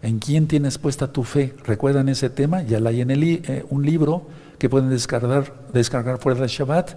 [0.02, 1.54] ¿En quién tienes puesta tu fe?
[1.66, 2.64] ¿Recuerdan ese tema?
[2.64, 6.96] Ya la hay en el, eh, un libro que pueden descargar, descargar fuera de Shabbat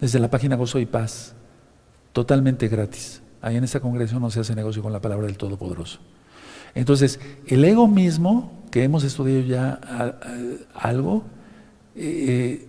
[0.00, 1.34] desde la página Gozo y Paz,
[2.12, 3.22] totalmente gratis.
[3.40, 6.00] Ahí en esta congregación no se hace negocio con la palabra del Todopoderoso.
[6.74, 9.78] Entonces, el ego mismo, que hemos estudiado ya
[10.74, 11.24] algo,
[11.94, 12.66] eh,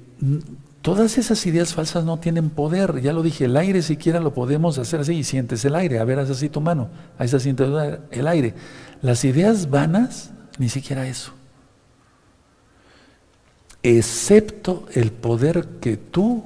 [0.82, 3.02] todas esas ideas falsas no tienen poder.
[3.02, 6.00] Ya lo dije, el aire siquiera lo podemos hacer así y sientes el aire.
[6.00, 6.90] A ver, haz así tu mano.
[7.18, 7.68] Ahí está sientes
[8.12, 8.54] el aire.
[9.02, 11.34] Las ideas vanas, ni siquiera eso.
[13.84, 16.46] Excepto el poder que tú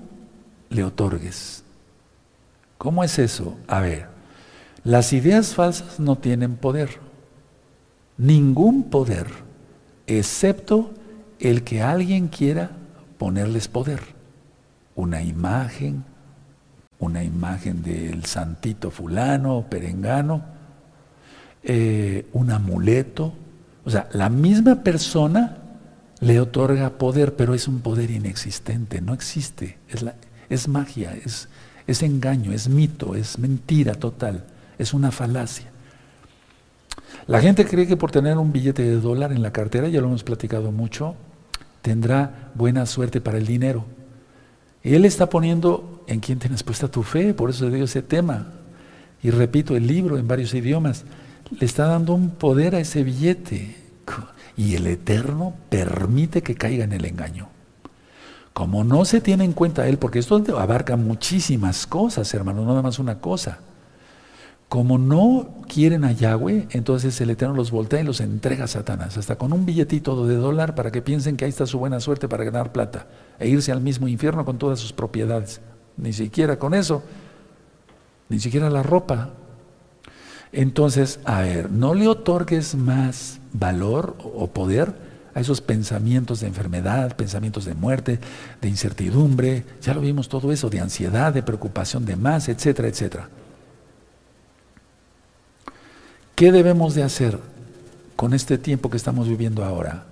[0.70, 1.64] le otorgues.
[2.78, 3.58] ¿Cómo es eso?
[3.68, 4.08] A ver,
[4.84, 7.00] las ideas falsas no tienen poder,
[8.18, 9.28] ningún poder,
[10.08, 10.94] excepto
[11.40, 12.72] el que alguien quiera
[13.18, 14.02] ponerles poder.
[14.96, 16.04] Una imagen,
[17.00, 20.44] una imagen del santito fulano, perengano,
[21.64, 23.34] eh, un amuleto.
[23.86, 25.58] O sea, la misma persona
[26.20, 29.78] le otorga poder, pero es un poder inexistente, no existe.
[29.88, 30.06] Es,
[30.50, 31.50] es magia, es,
[31.88, 34.44] es engaño, es mito, es mentira total
[34.80, 35.68] es una falacia.
[37.28, 40.08] La gente cree que por tener un billete de dólar en la cartera, ya lo
[40.08, 41.16] hemos platicado mucho,
[41.84, 43.86] tendrá buena suerte para el dinero.
[44.82, 48.48] Y él está poniendo en quién tienes puesta tu fe, por eso dio ese tema.
[49.22, 51.04] Y repito, el libro en varios idiomas
[51.52, 53.76] le está dando un poder a ese billete.
[54.58, 57.48] Y el Eterno permite que caiga en el engaño.
[58.52, 62.82] Como no se tiene en cuenta él, porque esto abarca muchísimas cosas, hermano, no nada
[62.82, 63.60] más una cosa.
[64.68, 69.18] Como no quieren a Yahweh, entonces el Eterno los voltea y los entrega a Satanás,
[69.18, 72.28] hasta con un billetito de dólar para que piensen que ahí está su buena suerte
[72.28, 73.08] para ganar plata
[73.40, 75.62] e irse al mismo infierno con todas sus propiedades.
[75.96, 77.02] Ni siquiera con eso,
[78.28, 79.30] ni siquiera la ropa.
[80.52, 84.94] Entonces, a ver, no le otorgues más valor o poder
[85.36, 88.20] a esos pensamientos de enfermedad, pensamientos de muerte,
[88.62, 93.30] de incertidumbre, ya lo vimos todo eso, de ansiedad, de preocupación de más, etcétera, etcétera.
[96.36, 97.38] ¿Qué debemos de hacer
[98.16, 100.06] con este tiempo que estamos viviendo ahora?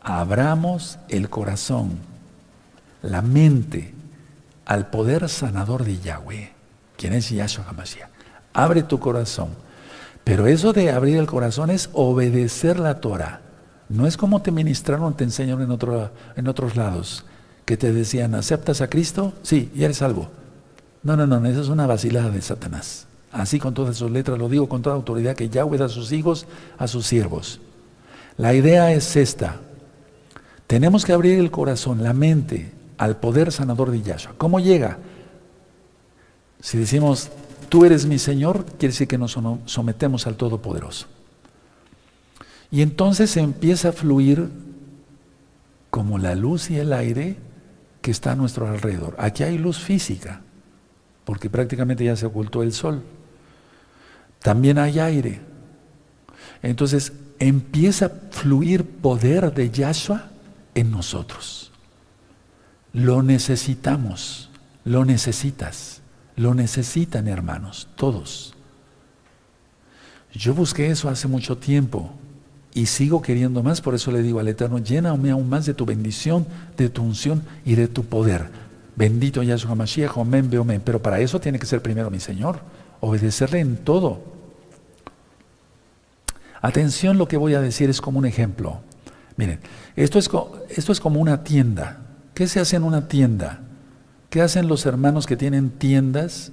[0.00, 1.98] Abramos el corazón,
[3.02, 3.92] la mente
[4.64, 6.52] al poder sanador de Yahweh,
[6.96, 8.08] quien es Yahshua HaMashiach.
[8.54, 9.48] Abre tu corazón.
[10.24, 13.40] Pero eso de abrir el corazón es obedecer la Torah.
[13.88, 15.78] No es como te ministraron, te enseñaron en,
[16.36, 17.24] en otros lados,
[17.64, 19.32] que te decían, ¿aceptas a Cristo?
[19.42, 20.30] Sí, y eres salvo.
[21.02, 24.48] No, no, no, esa es una vacilada de Satanás así con todas sus letras, lo
[24.48, 26.46] digo con toda autoridad, que Yahweh da a sus hijos,
[26.78, 27.60] a sus siervos.
[28.36, 29.56] La idea es esta.
[30.66, 34.34] Tenemos que abrir el corazón, la mente, al poder sanador de Yahshua.
[34.38, 34.98] ¿Cómo llega?
[36.60, 37.30] Si decimos,
[37.72, 41.06] tú eres mi Señor, quiere decir que nos sometemos al Todopoderoso.
[42.70, 44.50] Y entonces empieza a fluir
[45.88, 47.38] como la luz y el aire
[48.02, 49.16] que está a nuestro alrededor.
[49.18, 50.42] Aquí hay luz física,
[51.24, 53.04] porque prácticamente ya se ocultó el sol.
[54.40, 55.40] También hay aire.
[56.62, 60.28] Entonces empieza a fluir poder de Yahshua
[60.74, 61.72] en nosotros.
[62.92, 64.50] Lo necesitamos,
[64.84, 66.01] lo necesitas,
[66.36, 68.54] lo necesitan hermanos, todos.
[70.32, 72.12] Yo busqué eso hace mucho tiempo
[72.74, 75.84] y sigo queriendo más, por eso le digo al Eterno, lléname aún más de tu
[75.84, 78.48] bendición, de tu unción y de tu poder.
[78.96, 80.80] Bendito Yahshua Mashiach, omen, omen.
[80.84, 82.60] Pero para eso tiene que ser primero mi Señor,
[83.00, 84.22] obedecerle en todo.
[86.60, 88.80] Atención, lo que voy a decir es como un ejemplo.
[89.36, 89.60] Miren,
[89.96, 90.30] esto es,
[90.70, 92.00] esto es como una tienda.
[92.34, 93.60] ¿Qué se hace en una tienda?
[94.32, 96.52] ¿Qué hacen los hermanos que tienen tiendas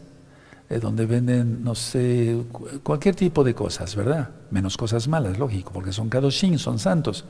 [0.69, 2.43] eh, donde venden, no sé,
[2.83, 4.31] cualquier tipo de cosas, ¿verdad?
[4.51, 7.23] Menos cosas malas, lógico, porque son kadoshim, son santos.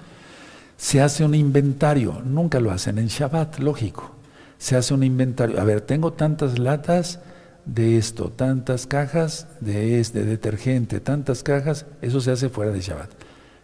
[0.75, 4.09] Se hace un inventario, nunca lo hacen en Shabbat, lógico.
[4.57, 5.61] Se hace un inventario.
[5.61, 7.19] A ver, tengo tantas latas
[7.65, 13.11] de esto, tantas cajas de este, detergente, tantas cajas, eso se hace fuera de Shabbat.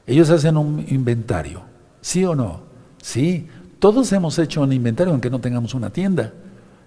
[0.05, 1.63] Ellos hacen un inventario,
[2.01, 2.61] ¿sí o no?
[3.01, 3.47] Sí,
[3.79, 6.31] todos hemos hecho un inventario aunque no tengamos una tienda.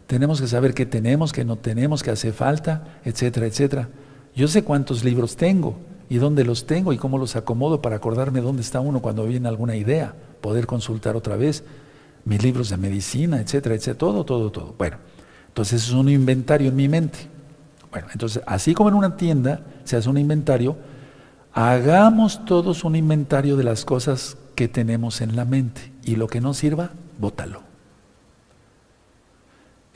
[0.09, 3.90] Tenemos que saber qué tenemos, qué no tenemos, qué hace falta, etcétera, etcétera.
[4.35, 5.77] Yo sé cuántos libros tengo
[6.09, 9.49] y dónde los tengo y cómo los acomodo para acordarme dónde está uno cuando viene
[9.49, 11.62] alguna idea, poder consultar otra vez
[12.25, 14.75] mis libros de medicina, etcétera, etcétera, todo, todo, todo.
[14.79, 14.97] Bueno,
[15.49, 17.18] entonces es un inventario en mi mente.
[17.90, 20.79] Bueno, entonces así como en una tienda se hace un inventario,
[21.53, 26.40] hagamos todos un inventario de las cosas que tenemos en la mente y lo que
[26.40, 27.67] no sirva, bótalo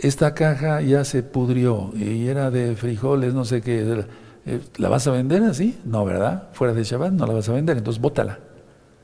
[0.03, 4.05] esta caja ya se pudrió y era de frijoles, no sé qué,
[4.47, 5.79] eh, ¿la vas a vender así?
[5.85, 6.49] No, ¿verdad?
[6.53, 8.41] Fuera de Shabbat no la vas a vender, entonces bótala.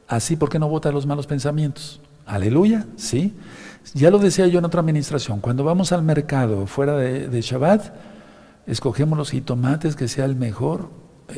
[0.09, 2.01] Así, ¿por qué no bota los malos pensamientos?
[2.27, 3.37] Aleluya, ¿sí?
[3.95, 7.95] Ya lo decía yo en otra administración, cuando vamos al mercado fuera de, de Shabbat,
[8.67, 10.91] escogemos los jitomates que sea el mejor,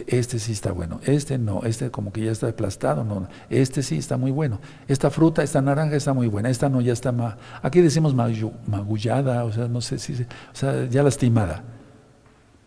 [0.07, 3.99] este sí está bueno, este no, este como que ya está aplastado, no, este sí
[3.99, 7.35] está muy bueno, esta fruta, esta naranja está muy buena, esta no ya está más,
[7.63, 11.65] aquí decimos magullada, o sea, no sé si, o sea, ya lastimada.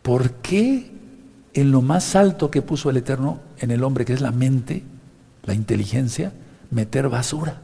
[0.01, 0.91] ¿Por qué
[1.53, 4.83] en lo más alto que puso el Eterno en el hombre, que es la mente,
[5.43, 6.33] la inteligencia,
[6.71, 7.61] meter basura?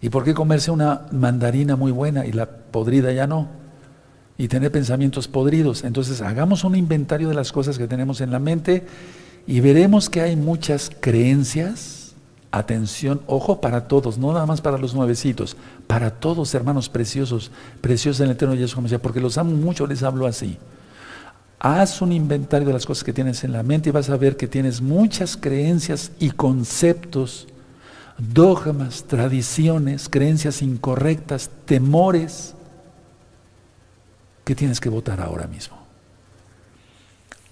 [0.00, 3.59] ¿Y por qué comerse una mandarina muy buena y la podrida ya no?
[4.40, 5.84] Y tener pensamientos podridos.
[5.84, 8.86] Entonces hagamos un inventario de las cosas que tenemos en la mente
[9.46, 12.14] y veremos que hay muchas creencias.
[12.50, 17.50] Atención, ojo para todos, no nada más para los nuevecitos, para todos hermanos preciosos,
[17.82, 20.56] preciosos en el eterno Yeshua porque los amo mucho, les hablo así.
[21.58, 24.38] Haz un inventario de las cosas que tienes en la mente y vas a ver
[24.38, 27.46] que tienes muchas creencias y conceptos,
[28.16, 32.54] dogmas, tradiciones, creencias incorrectas, temores,
[34.50, 35.76] ¿Qué tienes que votar ahora mismo?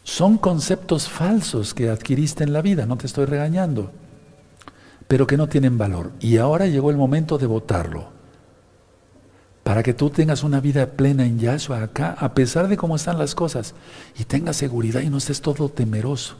[0.02, 3.92] Son conceptos falsos que adquiriste en la vida, no te estoy regañando,
[5.06, 6.10] pero que no tienen valor.
[6.18, 8.08] Y ahora llegó el momento de votarlo.
[9.62, 13.16] Para que tú tengas una vida plena en Yahshua acá, a pesar de cómo están
[13.16, 13.76] las cosas,
[14.18, 16.34] y tengas seguridad y no estés todo temeroso.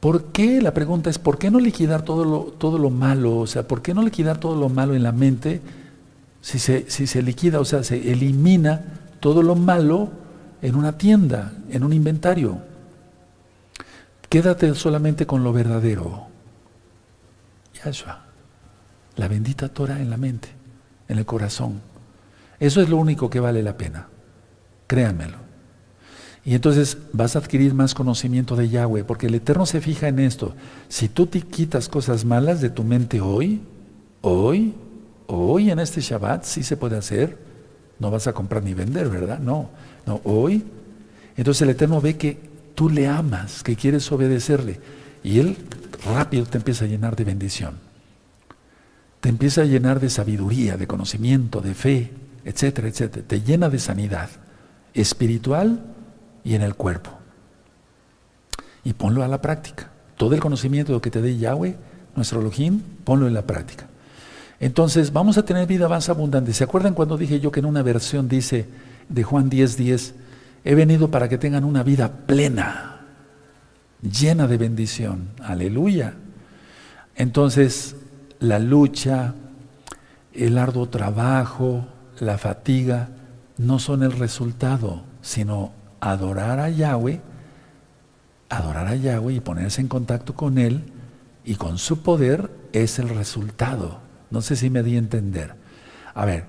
[0.00, 0.60] ¿Por qué?
[0.60, 3.38] La pregunta es, ¿por qué no liquidar todo lo, todo lo malo?
[3.38, 5.60] O sea, ¿por qué no liquidar todo lo malo en la mente?
[6.40, 8.82] Si se, si se liquida, o sea, se elimina
[9.20, 10.10] todo lo malo
[10.62, 12.58] en una tienda, en un inventario.
[14.28, 16.28] Quédate solamente con lo verdadero.
[17.84, 18.24] Yahshua,
[19.16, 20.48] la bendita Torah en la mente,
[21.08, 21.80] en el corazón.
[22.58, 24.08] Eso es lo único que vale la pena.
[24.86, 25.38] Créanmelo.
[26.44, 30.18] Y entonces vas a adquirir más conocimiento de Yahweh, porque el Eterno se fija en
[30.18, 30.54] esto.
[30.88, 33.60] Si tú te quitas cosas malas de tu mente hoy,
[34.22, 34.74] hoy,
[35.32, 37.38] Hoy en este Shabbat sí se puede hacer.
[38.00, 39.38] No vas a comprar ni vender, ¿verdad?
[39.38, 39.70] No,
[40.04, 40.64] no, hoy.
[41.36, 42.36] Entonces el Eterno ve que
[42.74, 44.80] tú le amas, que quieres obedecerle.
[45.22, 45.56] Y Él
[46.04, 47.76] rápido te empieza a llenar de bendición.
[49.20, 52.10] Te empieza a llenar de sabiduría, de conocimiento, de fe,
[52.44, 53.24] etcétera, etcétera.
[53.28, 54.30] Te llena de sanidad
[54.94, 55.84] espiritual
[56.42, 57.10] y en el cuerpo.
[58.82, 59.90] Y ponlo a la práctica.
[60.16, 61.76] Todo el conocimiento que te dé Yahweh,
[62.16, 63.89] nuestro Elohim, ponlo en la práctica.
[64.60, 66.52] Entonces, vamos a tener vida más abundante.
[66.52, 68.68] ¿Se acuerdan cuando dije yo que en una versión dice
[69.08, 70.14] de Juan 10:10, 10,
[70.64, 73.00] he venido para que tengan una vida plena,
[74.02, 75.30] llena de bendición?
[75.42, 76.12] Aleluya.
[77.16, 77.96] Entonces,
[78.38, 79.34] la lucha,
[80.34, 81.86] el arduo trabajo,
[82.20, 83.08] la fatiga,
[83.56, 87.22] no son el resultado, sino adorar a Yahweh,
[88.50, 90.84] adorar a Yahweh y ponerse en contacto con Él
[91.46, 94.09] y con su poder es el resultado.
[94.30, 95.54] No sé si me di a entender.
[96.14, 96.44] A ver,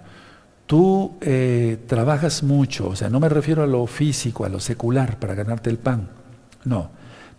[0.67, 5.19] tú eh, trabajas mucho, o sea, no me refiero a lo físico, a lo secular,
[5.19, 6.09] para ganarte el pan.
[6.63, 6.91] No,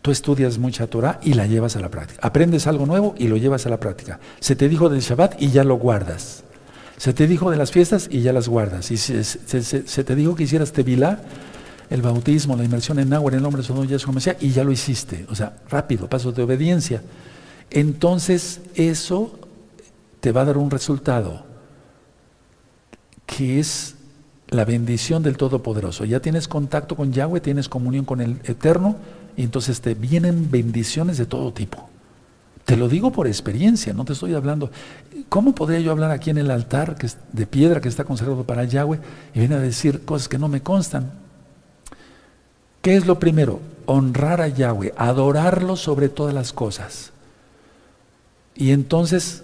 [0.03, 2.21] Tú estudias mucha Torah y la llevas a la práctica.
[2.27, 4.19] Aprendes algo nuevo y lo llevas a la práctica.
[4.41, 6.43] Se te dijo del Shabbat y ya lo guardas.
[6.97, 8.91] Se te dijo de las fiestas y ya las guardas.
[8.91, 11.21] Y se, te dijo que hicieras Tevilá,
[11.89, 14.65] el bautismo, la inmersión en agua en el nombre de Señor Yeshua Mesías, y ya
[14.65, 15.25] lo hiciste.
[15.31, 17.01] O sea, rápido, pasos de obediencia.
[17.71, 19.39] Entonces, eso
[20.23, 21.45] te va a dar un resultado
[23.27, 23.97] que es
[24.47, 26.05] la bendición del Todopoderoso.
[26.05, 28.95] Ya tienes contacto con Yahweh, tienes comunión con el Eterno,
[29.37, 31.91] y entonces te vienen bendiciones de todo tipo.
[32.65, 34.71] Te lo digo por experiencia, no te estoy hablando.
[35.29, 38.45] ¿Cómo podría yo hablar aquí en el altar que es de piedra que está consagrado
[38.45, 39.01] para Yahweh
[39.35, 41.11] y viene a decir cosas que no me constan?
[42.81, 43.59] ¿Qué es lo primero?
[43.87, 47.11] Honrar a Yahweh, adorarlo sobre todas las cosas.
[48.55, 49.43] Y entonces,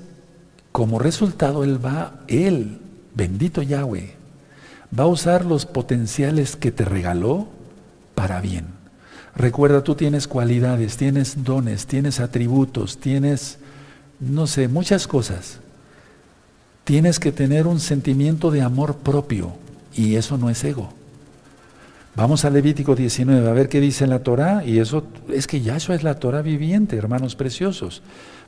[0.78, 2.78] como resultado, Él va, Él,
[3.12, 4.14] bendito Yahweh,
[4.96, 7.48] va a usar los potenciales que te regaló
[8.14, 8.66] para bien.
[9.34, 13.58] Recuerda, tú tienes cualidades, tienes dones, tienes atributos, tienes,
[14.20, 15.58] no sé, muchas cosas.
[16.84, 19.54] Tienes que tener un sentimiento de amor propio
[19.96, 20.92] y eso no es ego.
[22.18, 25.94] Vamos a Levítico 19, a ver qué dice la Torah y eso es que Yahshua
[25.94, 28.02] es la Torah viviente, hermanos preciosos.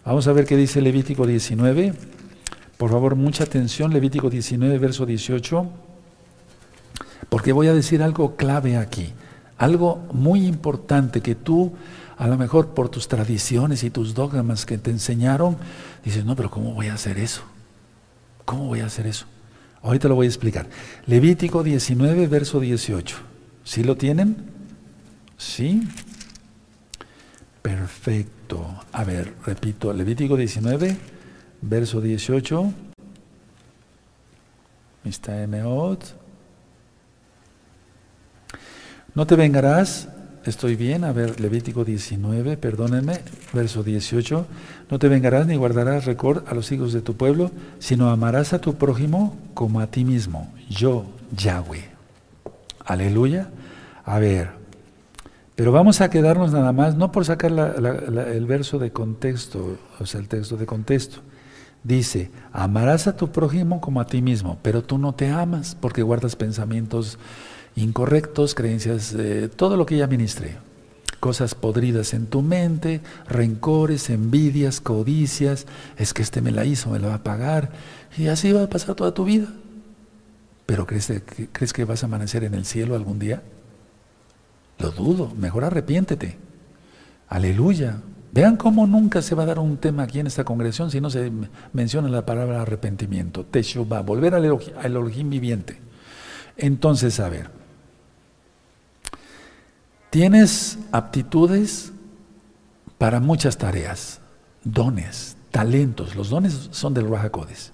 [0.04, 1.94] Vamos a ver qué dice Levítico 19.
[2.76, 5.70] Por favor, mucha atención, Levítico 19, verso 18,
[7.28, 9.12] porque voy a decir algo clave aquí.
[9.56, 11.72] Algo muy importante que tú,
[12.18, 15.56] a lo mejor por tus tradiciones y tus dogmas que te enseñaron,
[16.04, 17.42] dices, no, pero ¿cómo voy a hacer eso?
[18.44, 19.26] ¿Cómo voy a hacer eso?
[19.80, 20.66] Ahorita lo voy a explicar.
[21.06, 23.29] Levítico 19, verso 18.
[23.64, 24.36] ¿Sí lo tienen?
[25.36, 25.82] Sí.
[27.62, 28.66] Perfecto.
[28.92, 30.96] A ver, repito, Levítico 19,
[31.62, 32.72] verso 18.
[35.04, 35.48] Mr.
[35.48, 36.04] Meot.
[39.14, 40.08] No te vengarás,
[40.44, 43.20] estoy bien, a ver, Levítico 19, perdónenme,
[43.52, 44.46] verso 18,
[44.88, 47.50] no te vengarás ni guardarás récord a los hijos de tu pueblo,
[47.80, 51.06] sino amarás a tu prójimo como a ti mismo, yo,
[51.36, 51.89] Yahweh.
[52.90, 53.50] Aleluya.
[54.04, 54.50] A ver,
[55.54, 60.20] pero vamos a quedarnos nada más, no por sacar el verso de contexto, o sea,
[60.20, 61.20] el texto de contexto.
[61.84, 66.02] Dice, amarás a tu prójimo como a ti mismo, pero tú no te amas porque
[66.02, 67.18] guardas pensamientos
[67.76, 69.14] incorrectos, creencias,
[69.54, 70.56] todo lo que ya ministré.
[71.20, 75.66] Cosas podridas en tu mente, rencores, envidias, codicias,
[75.96, 77.70] es que este me la hizo, me la va a pagar,
[78.18, 79.46] y así va a pasar toda tu vida.
[80.70, 83.42] Pero ¿crees que, ¿crees que vas a amanecer en el cielo algún día?
[84.78, 86.38] Lo dudo, mejor arrepiéntete.
[87.28, 87.96] Aleluya.
[88.30, 91.10] Vean cómo nunca se va a dar un tema aquí en esta congregación si no
[91.10, 91.32] se
[91.72, 93.44] menciona la palabra arrepentimiento.
[93.92, 94.44] va volver al
[94.84, 95.80] Elohim viviente.
[96.56, 97.50] Entonces, a ver,
[100.10, 101.92] Tienes aptitudes
[102.96, 104.20] para muchas tareas,
[104.62, 106.14] dones, talentos.
[106.14, 107.72] Los dones son del Rajacodes.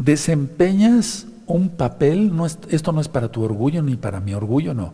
[0.00, 2.32] Desempeñas un papel,
[2.68, 4.92] esto no es para tu orgullo ni para mi orgullo, no.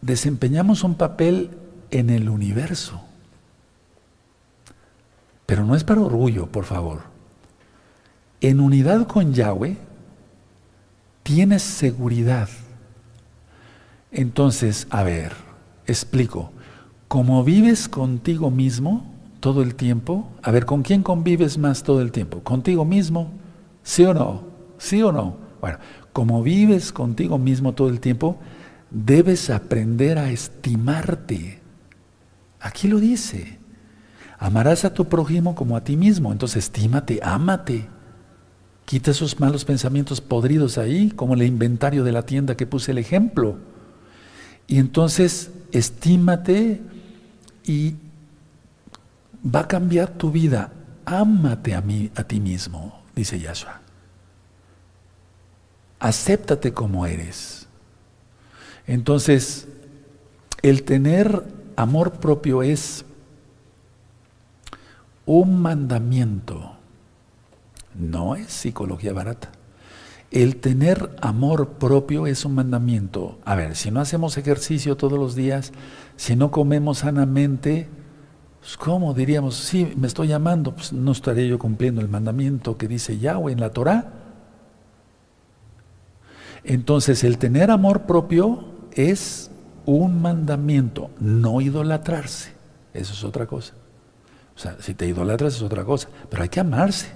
[0.00, 1.50] Desempeñamos un papel
[1.90, 3.00] en el universo.
[5.46, 7.02] Pero no es para orgullo, por favor.
[8.40, 9.76] En unidad con Yahweh,
[11.22, 12.48] tienes seguridad
[14.14, 15.32] entonces, a ver,
[15.88, 16.52] explico.
[17.08, 19.04] Como vives contigo mismo
[19.40, 22.40] todo el tiempo, a ver, ¿con quién convives más todo el tiempo?
[22.40, 23.30] ¿Contigo mismo?
[23.84, 24.42] ¿Sí o no?
[24.78, 25.36] ¿Sí o no?
[25.60, 25.78] Bueno,
[26.12, 28.38] como vives contigo mismo todo el tiempo,
[28.90, 31.60] debes aprender a estimarte.
[32.60, 33.58] Aquí lo dice.
[34.38, 36.32] Amarás a tu prójimo como a ti mismo.
[36.32, 37.86] Entonces, estímate, ámate.
[38.84, 42.98] Quita esos malos pensamientos podridos ahí, como el inventario de la tienda que puse el
[42.98, 43.58] ejemplo.
[44.66, 46.80] Y entonces estímate
[47.64, 47.94] y
[49.44, 50.72] va a cambiar tu vida.
[51.04, 53.80] Ámate a, mí, a ti mismo, dice Yahshua.
[55.98, 57.66] Acéptate como eres.
[58.86, 59.66] Entonces,
[60.62, 61.44] el tener
[61.76, 63.04] amor propio es
[65.26, 66.76] un mandamiento,
[67.94, 69.50] no es psicología barata.
[70.30, 73.38] El tener amor propio es un mandamiento.
[73.44, 75.72] A ver, si no hacemos ejercicio todos los días,
[76.16, 77.88] si no comemos sanamente,
[78.64, 79.56] pues ¿cómo diríamos?
[79.56, 83.60] Sí, me estoy amando, pues no estaría yo cumpliendo el mandamiento que dice Yahweh en
[83.60, 84.10] la Torah.
[86.64, 89.50] Entonces, el tener amor propio es
[89.84, 92.52] un mandamiento, no idolatrarse.
[92.94, 93.74] Eso es otra cosa.
[94.56, 97.08] O sea, si te idolatras es otra cosa, pero hay que amarse.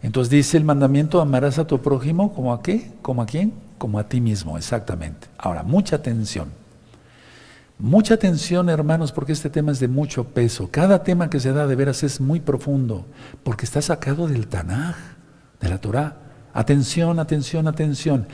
[0.00, 3.98] Entonces dice el mandamiento, amarás a tu prójimo como a qué, como a quién, como
[3.98, 5.26] a ti mismo, exactamente.
[5.38, 6.61] Ahora, mucha atención.
[7.78, 10.68] Mucha atención, hermanos, porque este tema es de mucho peso.
[10.70, 13.06] Cada tema que se da de veras es muy profundo,
[13.42, 14.96] porque está sacado del Tanaj,
[15.60, 16.16] de la Torah.
[16.54, 18.26] Atención, atención, atención.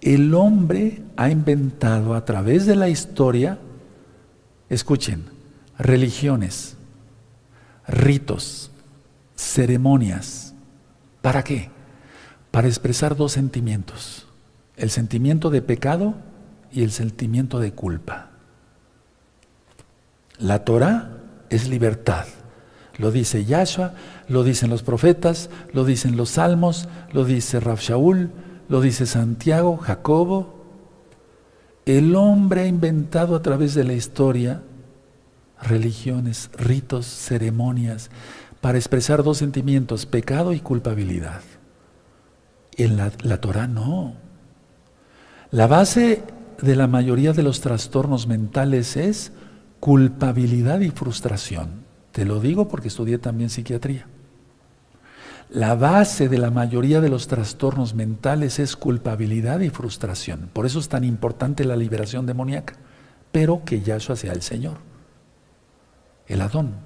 [0.00, 3.58] El hombre ha inventado a través de la historia,
[4.68, 5.24] escuchen,
[5.78, 6.76] religiones,
[7.88, 8.70] ritos,
[9.34, 10.54] ceremonias.
[11.22, 11.70] ¿Para qué?
[12.50, 14.26] Para expresar dos sentimientos,
[14.76, 16.14] el sentimiento de pecado
[16.70, 18.33] y el sentimiento de culpa.
[20.38, 21.10] La Torah
[21.50, 22.26] es libertad.
[22.98, 23.94] Lo dice Yahshua,
[24.28, 28.30] lo dicen los profetas, lo dicen los salmos, lo dice Shaul,
[28.68, 30.64] lo dice Santiago, Jacobo.
[31.86, 34.62] El hombre ha inventado a través de la historia
[35.60, 38.10] religiones, ritos, ceremonias,
[38.60, 41.42] para expresar dos sentimientos, pecado y culpabilidad.
[42.76, 44.14] En la, la Torah no.
[45.50, 46.22] La base
[46.60, 49.32] de la mayoría de los trastornos mentales es
[49.84, 51.84] culpabilidad y frustración.
[52.10, 54.06] Te lo digo porque estudié también psiquiatría.
[55.50, 60.48] La base de la mayoría de los trastornos mentales es culpabilidad y frustración.
[60.54, 62.76] Por eso es tan importante la liberación demoníaca.
[63.30, 64.78] Pero que Yahshua sea el Señor,
[66.28, 66.76] el Adón.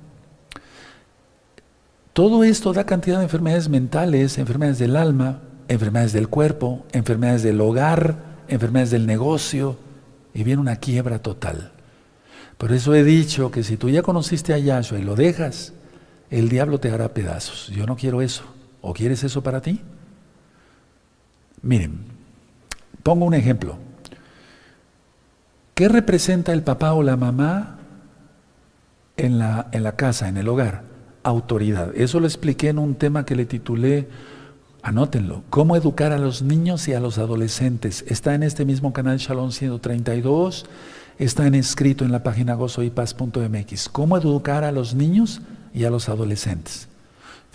[2.13, 7.61] Todo esto da cantidad de enfermedades mentales, enfermedades del alma, enfermedades del cuerpo, enfermedades del
[7.61, 8.17] hogar,
[8.49, 9.79] enfermedades del negocio,
[10.35, 11.78] y viene una quiebra total.
[12.59, 15.73] Por eso he dicho que si tú ya conociste a Yahshua y lo dejas,
[16.29, 17.69] el diablo te hará pedazos.
[17.69, 18.43] Yo no quiero eso.
[18.81, 19.81] ¿O quieres eso para ti?
[21.63, 22.01] Miren,
[23.05, 23.79] pongo un ejemplo.
[25.75, 27.79] ¿Qué representa el papá o la mamá
[29.17, 30.83] en la, en la casa, en el hogar?
[31.23, 31.93] Autoridad.
[31.95, 34.09] Eso lo expliqué en un tema que le titulé,
[34.83, 38.05] anótenlo, cómo educar a los niños y a los adolescentes.
[38.09, 40.67] Está en este mismo canal Shalom 132
[41.19, 43.89] está en escrito en la página gozoypaz.mx.
[43.89, 45.41] ¿Cómo educar a los niños
[45.75, 46.89] y a los adolescentes?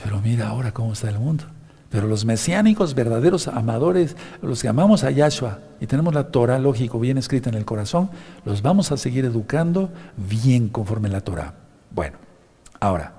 [0.04, 1.46] Pero mira ahora cómo está el mundo.
[1.90, 7.00] Pero los mesiánicos, verdaderos amadores, los que amamos a Yahshua y tenemos la Torah, lógico,
[7.00, 8.10] bien escrita en el corazón,
[8.46, 11.54] los vamos a seguir educando bien conforme la Torah.
[11.92, 12.18] Bueno,
[12.80, 13.14] ahora,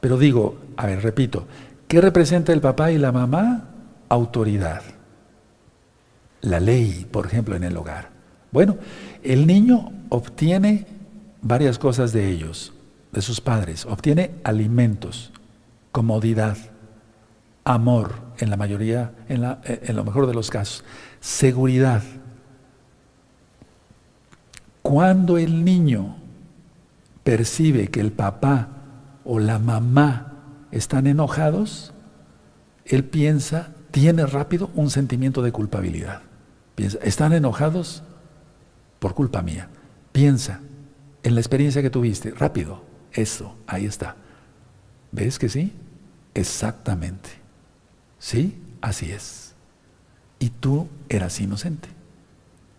[0.00, 1.46] pero digo, a ver, repito,
[1.86, 3.68] ¿qué representa el papá y la mamá?
[4.08, 4.80] Autoridad.
[6.40, 8.13] La ley, por ejemplo, en el hogar.
[8.54, 8.76] Bueno,
[9.24, 10.86] el niño obtiene
[11.42, 12.72] varias cosas de ellos,
[13.10, 13.84] de sus padres.
[13.84, 15.32] Obtiene alimentos,
[15.90, 16.56] comodidad,
[17.64, 20.84] amor, en la mayoría, en, la, en lo mejor de los casos,
[21.18, 22.04] seguridad.
[24.82, 26.14] Cuando el niño
[27.24, 28.68] percibe que el papá
[29.24, 30.32] o la mamá
[30.70, 31.92] están enojados,
[32.84, 36.22] él piensa, tiene rápido un sentimiento de culpabilidad.
[36.76, 38.04] Piensa, ¿están enojados?
[39.04, 39.68] Por culpa mía.
[40.12, 40.60] Piensa
[41.22, 42.80] en la experiencia que tuviste, rápido,
[43.12, 44.16] eso, ahí está.
[45.12, 45.74] ¿Ves que sí?
[46.32, 47.28] Exactamente.
[48.18, 49.52] Sí, así es.
[50.38, 51.90] Y tú eras inocente.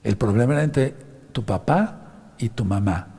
[0.03, 0.95] El problema era entre
[1.31, 3.09] tu papá y tu mamá.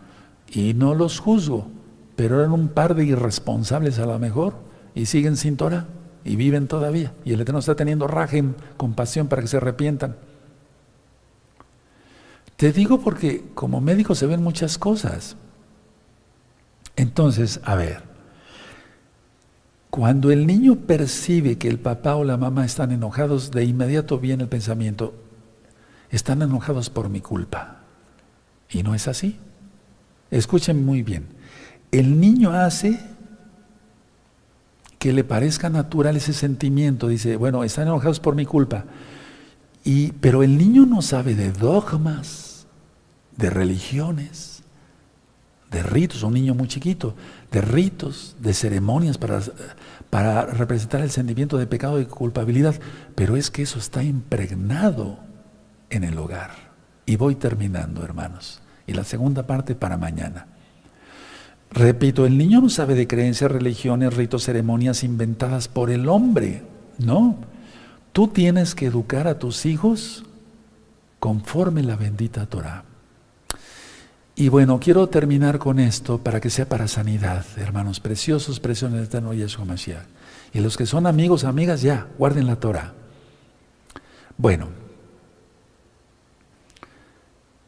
[0.51, 1.69] Y no los juzgo,
[2.17, 4.57] pero eran un par de irresponsables a lo mejor
[4.97, 5.87] y siguen sin Torah
[6.25, 7.13] y viven todavía.
[7.25, 10.17] Y el Eterno está teniendo rajem, compasión para que se arrepientan.
[12.57, 15.37] Te digo porque como médico se ven muchas cosas.
[16.97, 18.03] Entonces, a ver,
[19.91, 24.45] cuando el niño percibe que el papá o la mamá están enojados, de inmediato viene
[24.45, 25.15] el pensamiento,
[26.11, 27.81] están enojados por mi culpa.
[28.71, 29.39] Y no es así.
[30.31, 31.27] Escuchen muy bien.
[31.93, 32.99] El niño hace
[34.99, 37.09] que le parezca natural ese sentimiento.
[37.09, 38.85] Dice, bueno, están enojados por mi culpa.
[39.85, 42.46] Y, pero el niño no sabe de dogmas
[43.37, 44.63] de religiones,
[45.71, 47.15] de ritos, un niño muy chiquito,
[47.51, 49.41] de ritos, de ceremonias para,
[50.11, 52.75] para representar el sentimiento de pecado y culpabilidad,
[53.15, 55.19] pero es que eso está impregnado
[55.91, 56.51] en el hogar.
[57.05, 58.61] Y voy terminando, hermanos.
[58.87, 60.47] Y la segunda parte para mañana.
[61.71, 66.63] Repito, el niño no sabe de creencias, religiones, ritos, ceremonias inventadas por el hombre.
[66.99, 67.37] No.
[68.13, 70.25] Tú tienes que educar a tus hijos
[71.19, 72.86] conforme la bendita Torah.
[74.39, 79.05] Y bueno, quiero terminar con esto para que sea para sanidad, hermanos preciosos, preciosos del
[79.05, 80.05] eterno Yeshua Mashiach.
[80.53, 82.93] Y los que son amigos, amigas, ya, guarden la Torah.
[84.37, 84.69] Bueno,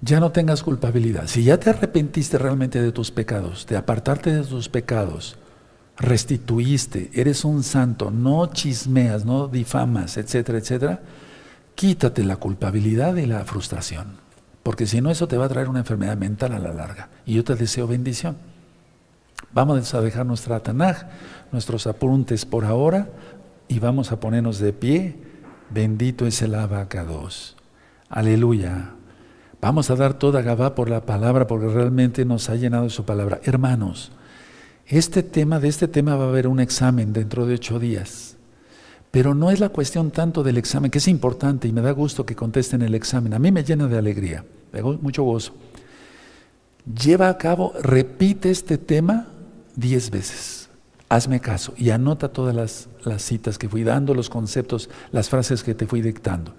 [0.02, 1.26] ya no tengas culpabilidad.
[1.26, 5.38] Si ya te arrepentiste realmente de tus pecados, de apartarte de tus pecados,
[5.96, 11.00] restituiste, eres un santo, no chismeas, no difamas, etcétera, etcétera,
[11.74, 14.27] quítate la culpabilidad y la frustración
[14.68, 17.08] porque si no eso te va a traer una enfermedad mental a la larga.
[17.24, 18.36] Y yo te deseo bendición.
[19.50, 21.04] Vamos a dejar nuestra Tanaj,
[21.52, 23.08] nuestros apuntes por ahora,
[23.66, 25.16] y vamos a ponernos de pie.
[25.70, 27.56] Bendito es el abacados.
[28.10, 28.90] Aleluya.
[29.58, 33.40] Vamos a dar toda Gabá por la palabra, porque realmente nos ha llenado su palabra.
[33.44, 34.12] Hermanos,
[34.86, 38.36] este tema, de este tema va a haber un examen dentro de ocho días.
[39.10, 42.26] Pero no es la cuestión tanto del examen, que es importante y me da gusto
[42.26, 43.32] que contesten el examen.
[43.32, 45.54] A mí me llena de alegría, me mucho gozo.
[46.84, 49.26] Lleva a cabo, repite este tema
[49.76, 50.68] diez veces.
[51.08, 55.62] Hazme caso y anota todas las, las citas que fui dando, los conceptos, las frases
[55.62, 56.54] que te fui dictando.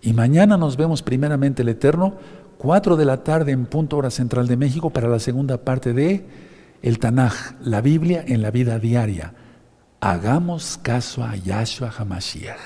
[0.00, 2.14] Y mañana nos vemos primeramente el Eterno,
[2.58, 6.26] cuatro de la tarde en punto hora central de México para la segunda parte de
[6.82, 9.34] el Tanaj, la Biblia en la vida diaria.
[10.00, 12.58] Hagamos caso a Yahshua Hamashiach.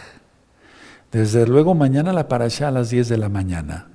[1.12, 3.88] Desde luego mañana la parasha a las 10 de la mañana.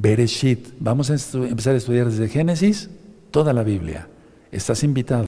[0.00, 0.68] Bereshit.
[0.78, 1.14] Vamos a
[1.46, 2.88] empezar a estudiar desde Génesis
[3.30, 4.08] toda la Biblia.
[4.50, 5.18] Estás invitado.